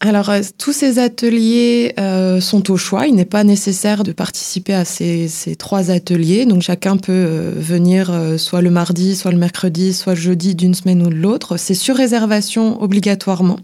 Alors, 0.00 0.30
euh, 0.30 0.40
tous 0.58 0.72
ces 0.72 0.98
ateliers 0.98 1.94
sont 2.40 2.70
au 2.72 2.76
choix. 2.76 3.06
Il 3.06 3.14
n'est 3.14 3.24
pas 3.24 3.44
nécessaire 3.44 4.02
de 4.02 4.10
participer 4.10 4.74
à 4.74 4.84
ces, 4.84 5.56
trois 5.56 5.90
ateliers. 5.92 6.44
Donc, 6.44 6.62
chacun 6.62 6.96
peut 6.96 7.52
venir 7.56 8.12
soit 8.36 8.62
le 8.62 8.70
mardi, 8.70 9.14
soit 9.14 9.30
le 9.30 9.38
mercredi, 9.38 9.94
soit 9.94 10.14
le 10.14 10.20
jeudi 10.20 10.56
d'une 10.56 10.74
semaine 10.74 11.02
ou 11.02 11.08
de 11.08 11.14
l'autre. 11.14 11.56
C'est 11.56 11.74
sur 11.74 11.94
réservation 11.94 12.82
obligatoirement 12.82 13.60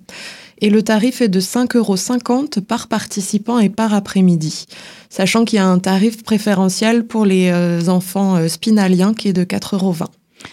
et 0.61 0.71
le 0.71 0.83
tarif 0.83 1.21
est 1.21 1.29
de 1.29 1.41
5,50 1.41 1.77
euros 1.77 1.97
par 2.67 2.89
participant 2.89 3.59
et 3.59 3.69
par 3.69 3.95
après-midi, 3.95 4.67
sachant 5.09 5.45
qu'il 5.45 5.57
y 5.57 5.61
a 5.61 5.67
un 5.67 5.79
tarif 5.79 6.23
préférentiel 6.23 7.07
pour 7.07 7.25
les 7.25 7.51
euh, 7.51 7.89
enfants 7.89 8.37
euh, 8.37 8.49
spinaliens 8.49 9.15
qui 9.15 9.29
est 9.29 9.33
de 9.33 9.45
4,20 9.45 9.75
euros. 9.75 9.95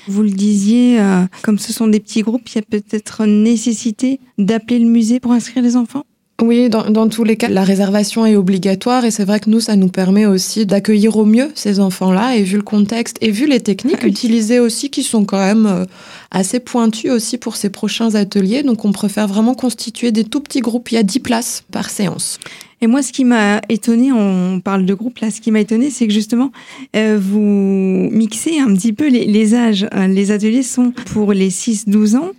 Vous 0.08 0.24
le 0.24 0.32
disiez, 0.32 1.00
euh, 1.00 1.24
comme 1.44 1.60
ce 1.60 1.74
sont 1.74 1.88
des 1.88 2.00
petits 2.00 2.22
groupes, 2.22 2.48
il 2.50 2.56
y 2.56 2.60
a 2.60 2.62
peut-être 2.64 3.26
nécessité 3.26 4.20
d'appeler 4.38 4.80
le 4.80 4.88
musée 4.88 5.20
pour 5.20 5.32
inscrire 5.32 5.64
les 5.64 5.76
enfants? 5.76 6.06
Oui, 6.42 6.70
dans, 6.70 7.08
tous 7.08 7.24
les 7.24 7.38
cas, 7.38 7.48
la 7.48 7.64
réservation 7.64 8.26
est 8.26 8.36
obligatoire 8.36 9.06
et 9.06 9.12
c'est 9.12 9.24
vrai 9.24 9.40
que 9.40 9.50
nous, 9.50 9.62
ça 9.62 9.78
nous 9.78 9.88
permet 9.88 10.26
aussi 10.26 10.66
d'accueillir 10.66 11.16
au 11.16 11.24
mieux 11.24 11.50
ces 11.56 11.80
enfants-là 11.80 12.36
et 12.36 12.44
vu 12.44 12.58
le 12.58 12.62
contexte 12.62 13.18
et 13.22 13.32
vu 13.32 13.48
les 13.48 13.62
techniques 13.62 14.00
ah 14.02 14.08
utilisées 14.08 14.60
aussi 14.60 14.90
qui 14.90 15.04
sont 15.04 15.24
quand 15.24 15.40
même 15.40 15.66
euh, 15.66 15.86
assez 16.32 16.60
pointues 16.60 17.10
aussi 17.10 17.38
pour 17.38 17.56
ces 17.56 17.70
prochains 17.70 18.16
ateliers. 18.16 18.64
Donc 18.64 18.84
on 18.84 18.92
préfère 18.92 19.30
vraiment 19.30 19.54
constituer 19.54 20.12
des 20.12 20.26
tout 20.26 20.42
petits 20.42 20.60
groupes. 20.60 20.92
Il 20.92 20.96
y 20.96 20.98
a 20.98 21.04
10 21.04 21.20
places 21.22 21.64
par 21.72 21.90
séance. 21.90 22.38
Et 22.82 22.88
moi, 22.88 23.02
ce 23.02 23.14
qui 23.14 23.24
m'a 23.24 23.62
étonné, 23.70 24.12
on 24.12 24.60
parle 24.60 24.86
de 24.86 24.94
groupe 24.94 25.20
là, 25.20 25.32
ce 25.32 25.40
qui 25.40 25.52
m'a 25.52 25.62
étonné, 25.62 25.90
c'est 25.90 26.06
que 26.06 26.14
justement, 26.14 26.52
euh, 26.98 27.18
vous 27.18 28.10
mixez 28.12 28.60
un 28.60 28.76
petit 28.76 28.92
peu 28.92 29.08
les, 29.08 29.24
les 29.24 29.56
âges. 29.56 29.88
Euh, 29.94 30.08
les 30.08 30.32
ateliers 30.32 30.64
sont 30.64 30.92
pour 31.14 31.32
les 31.32 31.50
6-12 31.50 32.18
ans 32.18 32.32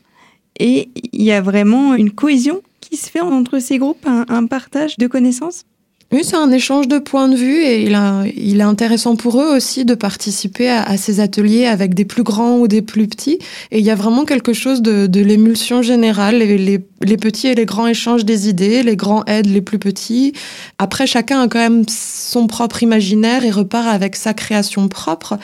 et 0.61 0.91
il 1.15 1.23
y 1.23 1.33
a 1.33 1.41
vraiment 1.41 1.95
une 1.95 2.11
cohésion 2.11 2.61
qui 2.89 2.97
se 2.97 3.11
fait 3.11 3.21
entre 3.21 3.59
ces 3.59 3.79
groupes, 3.79 4.07
un, 4.07 4.47
partage 4.47 4.97
de 4.97 5.07
connaissances? 5.07 5.65
Oui, 6.13 6.21
c'est 6.23 6.37
un 6.37 6.53
échange 6.53 6.87
de 6.87 7.01
points 7.01 7.29
de 7.29 7.35
vue 7.35 7.65
et 7.65 7.83
il, 7.83 7.99
il 8.37 8.61
est 8.61 8.63
intéressant 8.63 9.17
pour 9.17 9.41
eux 9.41 9.57
aussi 9.57 9.85
de 9.85 9.97
participer 9.97 10.71
à, 10.71 10.97
ces 10.97 11.19
ateliers 11.19 11.67
avec 11.67 11.95
des 11.95 12.05
plus 12.05 12.23
grands 12.23 12.59
ou 12.59 12.69
des 12.69 12.81
plus 12.81 13.09
petits. 13.09 13.41
Et 13.73 13.81
il 13.81 13.85
y 13.85 13.91
a 13.91 13.97
vraiment 13.97 14.25
quelque 14.25 14.53
chose 14.53 14.83
de, 14.83 15.21
l'émulsion 15.21 15.83
générale. 15.83 16.39
Les, 16.39 16.59
les, 17.01 17.17
petits 17.17 17.49
et 17.49 17.57
les 17.57 17.65
grands 17.65 17.89
échangent 17.89 18.25
des 18.25 18.49
idées, 18.49 18.85
les 18.85 18.95
grands 18.95 19.25
aident 19.25 19.49
les 19.49 19.61
plus 19.61 19.81
petits. 19.81 20.33
Après, 20.79 21.09
chacun 21.09 21.41
a 21.41 21.49
quand 21.49 21.59
même 21.59 21.83
son 21.89 22.47
propre 22.47 22.85
imaginaire 22.85 23.45
et 23.45 23.51
repart 23.51 23.89
avec 23.89 24.15
sa 24.15 24.33
création 24.33 24.87
propre. 24.87 25.37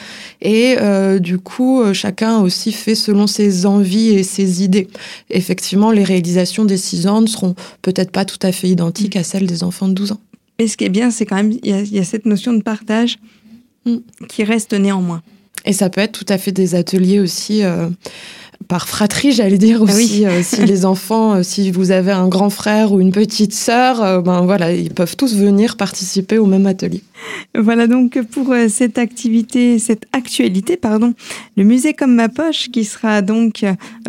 Et 0.43 0.77
euh, 0.81 1.19
du 1.19 1.39
coup, 1.39 1.83
euh, 1.83 1.93
chacun 1.93 2.39
aussi 2.39 2.71
fait 2.71 2.95
selon 2.95 3.27
ses 3.27 3.67
envies 3.67 4.11
et 4.11 4.23
ses 4.23 4.63
idées. 4.63 4.87
Effectivement, 5.29 5.91
les 5.91 6.05
réalisations 6.05 6.65
des 6.65 6.77
6 6.77 7.09
ans 7.09 7.21
ne 7.21 7.27
seront 7.27 7.57
peut-être 7.83 8.13
pas 8.13 8.25
tout 8.25 8.39
à 8.43 8.53
fait 8.53 8.69
identiques 8.69 9.17
à 9.17 9.25
celles 9.25 9.47
des 9.47 9.65
enfants 9.65 9.89
de 9.89 9.95
12 9.95 10.13
ans. 10.13 10.21
Et 10.59 10.69
ce 10.69 10.77
qui 10.77 10.85
est 10.85 10.91
bien, 10.91 11.11
c'est 11.11 11.27
quand 11.27 11.37
même, 11.37 11.53
il 11.53 11.95
y, 11.95 11.99
a 11.99 12.05
cette 12.05 12.27
notion 12.27 12.53
de 12.53 12.63
partage 12.63 13.19
mm. 13.87 13.97
qui 14.29 14.45
reste 14.45 14.75
néanmoins. 14.75 15.23
Et 15.65 15.73
ça 15.73 15.91
peut 15.91 16.01
être 16.01 16.13
tout 16.13 16.31
à 16.31 16.39
fait 16.39 16.53
des 16.53 16.75
ateliers 16.75 17.21
aussi. 17.21 17.63
Euh, 17.63 17.89
par 18.69 18.89
fratrie, 18.89 19.33
j'allais 19.33 19.59
dire 19.59 19.79
ah 19.81 19.85
aussi. 19.85 20.27
Euh, 20.27 20.43
si 20.43 20.65
les 20.67 20.85
enfants, 20.85 21.35
euh, 21.35 21.43
si 21.43 21.71
vous 21.71 21.91
avez 21.91 22.13
un 22.13 22.29
grand 22.29 22.51
frère 22.51 22.93
ou 22.93 23.01
une 23.01 23.13
petite 23.13 23.55
sœur, 23.55 24.03
euh, 24.03 24.21
ben 24.21 24.43
voilà, 24.43 24.73
ils 24.73 24.93
peuvent 24.93 25.17
tous 25.17 25.35
venir 25.35 25.77
participer 25.77 26.39
au 26.39 26.47
même 26.47 26.67
atelier. 26.67 27.03
Voilà 27.57 27.87
donc 27.87 28.21
pour 28.33 28.53
cette 28.69 28.99
activité, 28.99 29.79
cette 29.79 30.07
actualité, 30.13 30.77
pardon, 30.77 31.15
le 31.57 31.63
musée 31.63 31.95
comme 31.95 32.15
ma 32.15 32.29
poche 32.29 32.69
qui 32.73 32.85
sera 32.85 33.23
donc 33.23 33.65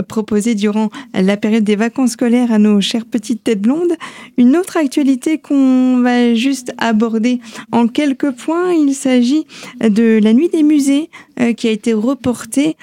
proposé 0.07 0.55
durant 0.55 0.89
la 1.13 1.37
période 1.37 1.63
des 1.63 1.75
vacances 1.75 2.11
scolaires 2.11 2.51
à 2.51 2.57
nos 2.57 2.81
chères 2.81 3.05
petites 3.05 3.43
têtes 3.43 3.61
blondes. 3.61 3.93
Une 4.37 4.57
autre 4.57 4.77
actualité 4.77 5.37
qu'on 5.37 5.99
va 6.01 6.33
juste 6.33 6.73
aborder 6.79 7.39
en 7.71 7.87
quelques 7.87 8.31
points, 8.31 8.73
il 8.73 8.95
s'agit 8.95 9.45
de 9.79 10.19
la 10.19 10.33
nuit 10.33 10.49
des 10.49 10.63
musées 10.63 11.11
qui 11.55 11.67
a 11.67 11.71
été 11.71 11.93
reportée 11.93 12.77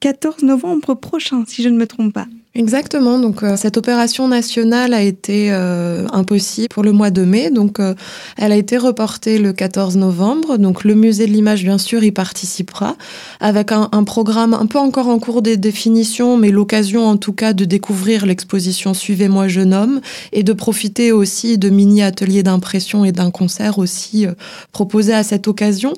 14 0.00 0.42
novembre 0.42 0.94
prochain, 0.94 1.44
si 1.46 1.62
je 1.62 1.68
ne 1.68 1.76
me 1.76 1.86
trompe 1.86 2.12
pas. 2.12 2.26
Exactement. 2.58 3.20
Donc 3.20 3.44
euh, 3.44 3.56
cette 3.56 3.76
opération 3.76 4.26
nationale 4.26 4.92
a 4.92 5.02
été 5.02 5.52
euh, 5.52 6.06
impossible 6.12 6.68
pour 6.70 6.82
le 6.82 6.90
mois 6.90 7.10
de 7.10 7.22
mai. 7.22 7.50
Donc 7.50 7.78
euh, 7.78 7.94
elle 8.36 8.50
a 8.50 8.56
été 8.56 8.76
reportée 8.78 9.38
le 9.38 9.52
14 9.52 9.96
novembre. 9.96 10.56
Donc 10.56 10.82
le 10.82 10.94
musée 10.94 11.26
de 11.26 11.32
l'image, 11.32 11.62
bien 11.62 11.78
sûr, 11.78 12.02
y 12.02 12.10
participera 12.10 12.96
avec 13.38 13.70
un, 13.70 13.88
programme 14.02 14.54
un 14.54 14.66
peu 14.66 14.78
encore 14.78 15.08
en 15.08 15.20
cours 15.20 15.40
des 15.40 15.56
définitions, 15.56 16.36
mais 16.36 16.50
l'occasion 16.50 17.06
en 17.06 17.16
tout 17.16 17.32
cas 17.32 17.52
de 17.52 17.64
découvrir 17.64 18.26
l'exposition 18.26 18.92
Suivez-moi 18.92 19.46
jeune 19.46 19.74
homme 19.74 20.00
et 20.32 20.42
de 20.42 20.52
profiter 20.52 21.12
aussi 21.12 21.58
de 21.58 21.68
mini 21.68 22.02
ateliers 22.02 22.42
d'impression 22.42 23.04
et 23.04 23.12
d'un 23.12 23.30
concert 23.30 23.78
aussi 23.78 24.26
proposé 24.72 25.12
à 25.12 25.22
cette 25.22 25.46
occasion. 25.46 25.92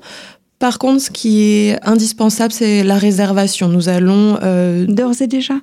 Par 0.61 0.79
contre, 0.79 1.01
ce 1.01 1.11
qui 1.11 1.43
est 1.43 1.79
indispensable, 1.89 2.53
c'est 2.53 2.85
la 2.85 2.99
réservation. 2.99 3.69
Nous 3.69 3.89
allons... 3.89 4.39
Euh, 4.43 4.85
d'ores 4.87 5.23
et 5.23 5.27
déjà? 5.27 5.55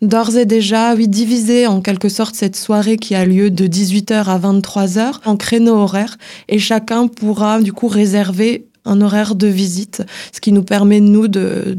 D'ores 0.00 0.34
et 0.38 0.46
déjà, 0.46 0.94
oui, 0.94 1.08
diviser 1.08 1.66
en 1.66 1.82
quelque 1.82 2.08
sorte 2.08 2.34
cette 2.34 2.56
soirée 2.56 2.96
qui 2.96 3.14
a 3.14 3.26
lieu 3.26 3.50
de 3.50 3.66
18h 3.66 4.24
à 4.24 4.38
23h 4.38 5.16
en 5.26 5.36
créneaux 5.36 5.76
horaires 5.76 6.16
et 6.48 6.58
chacun 6.58 7.06
pourra 7.06 7.60
du 7.60 7.74
coup 7.74 7.86
réserver 7.86 8.64
un 8.86 9.02
horaire 9.02 9.34
de 9.34 9.46
visite, 9.46 10.02
ce 10.32 10.40
qui 10.40 10.52
nous 10.52 10.62
permet, 10.62 11.00
nous, 11.00 11.28
de, 11.28 11.76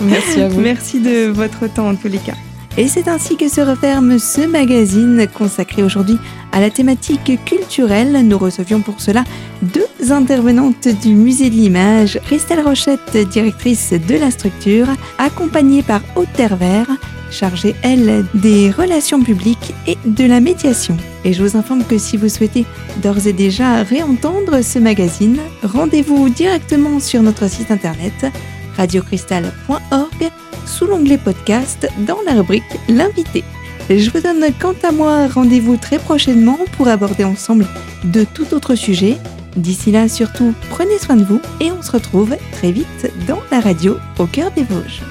Merci 0.00 0.40
à 0.40 0.48
vous. 0.48 0.60
Merci 0.60 1.00
de 1.00 1.26
votre 1.26 1.72
temps 1.72 1.88
en 1.88 1.96
tous 1.96 2.08
les 2.08 2.18
cas. 2.18 2.34
Et 2.78 2.86
c'est 2.86 3.08
ainsi 3.08 3.36
que 3.36 3.48
se 3.48 3.60
referme 3.60 4.18
ce 4.18 4.46
magazine 4.46 5.26
consacré 5.36 5.82
aujourd'hui 5.82 6.16
à 6.52 6.60
la 6.60 6.70
thématique 6.70 7.44
culturelle. 7.44 8.26
Nous 8.26 8.38
recevions 8.38 8.80
pour 8.80 9.00
cela 9.00 9.24
deux 9.62 10.12
intervenantes 10.12 10.88
du 11.02 11.14
musée 11.14 11.50
de 11.50 11.56
l'image, 11.56 12.20
Christelle 12.24 12.60
Rochette, 12.60 13.16
directrice 13.28 13.92
de 13.92 14.14
la 14.14 14.30
structure, 14.30 14.86
accompagnée 15.18 15.82
par 15.82 16.00
Aude 16.14 16.32
Tervert, 16.32 16.86
chargée, 17.30 17.74
elle, 17.82 18.24
des 18.34 18.70
relations 18.70 19.22
publiques 19.22 19.74
et 19.86 19.96
de 20.04 20.24
la 20.24 20.40
médiation. 20.40 20.96
Et 21.24 21.32
je 21.32 21.42
vous 21.42 21.56
informe 21.56 21.84
que 21.84 21.98
si 21.98 22.16
vous 22.16 22.28
souhaitez 22.28 22.64
d'ores 23.02 23.26
et 23.26 23.32
déjà 23.32 23.82
réentendre 23.82 24.62
ce 24.62 24.78
magazine, 24.78 25.38
rendez-vous 25.62 26.28
directement 26.28 27.00
sur 27.00 27.22
notre 27.22 27.48
site 27.48 27.70
internet 27.70 28.26
radiocristal.org 28.76 30.30
sous 30.66 30.86
l'onglet 30.86 31.18
podcast 31.18 31.88
dans 32.06 32.18
la 32.26 32.32
rubrique 32.32 32.62
L'invité. 32.88 33.44
Je 33.90 34.10
vous 34.10 34.20
donne 34.20 34.44
quant 34.60 34.74
à 34.84 34.92
moi 34.92 35.26
rendez-vous 35.26 35.76
très 35.76 35.98
prochainement 35.98 36.58
pour 36.76 36.88
aborder 36.88 37.24
ensemble 37.24 37.66
de 38.04 38.24
tout 38.24 38.54
autre 38.54 38.76
sujet. 38.76 39.16
D'ici 39.56 39.90
là, 39.90 40.08
surtout, 40.08 40.54
prenez 40.70 40.96
soin 40.98 41.16
de 41.16 41.24
vous 41.24 41.40
et 41.60 41.72
on 41.72 41.82
se 41.82 41.90
retrouve 41.90 42.36
très 42.52 42.70
vite 42.70 43.10
dans 43.26 43.40
la 43.50 43.60
radio 43.60 43.96
au 44.18 44.26
cœur 44.26 44.52
des 44.52 44.62
Vosges. 44.62 45.02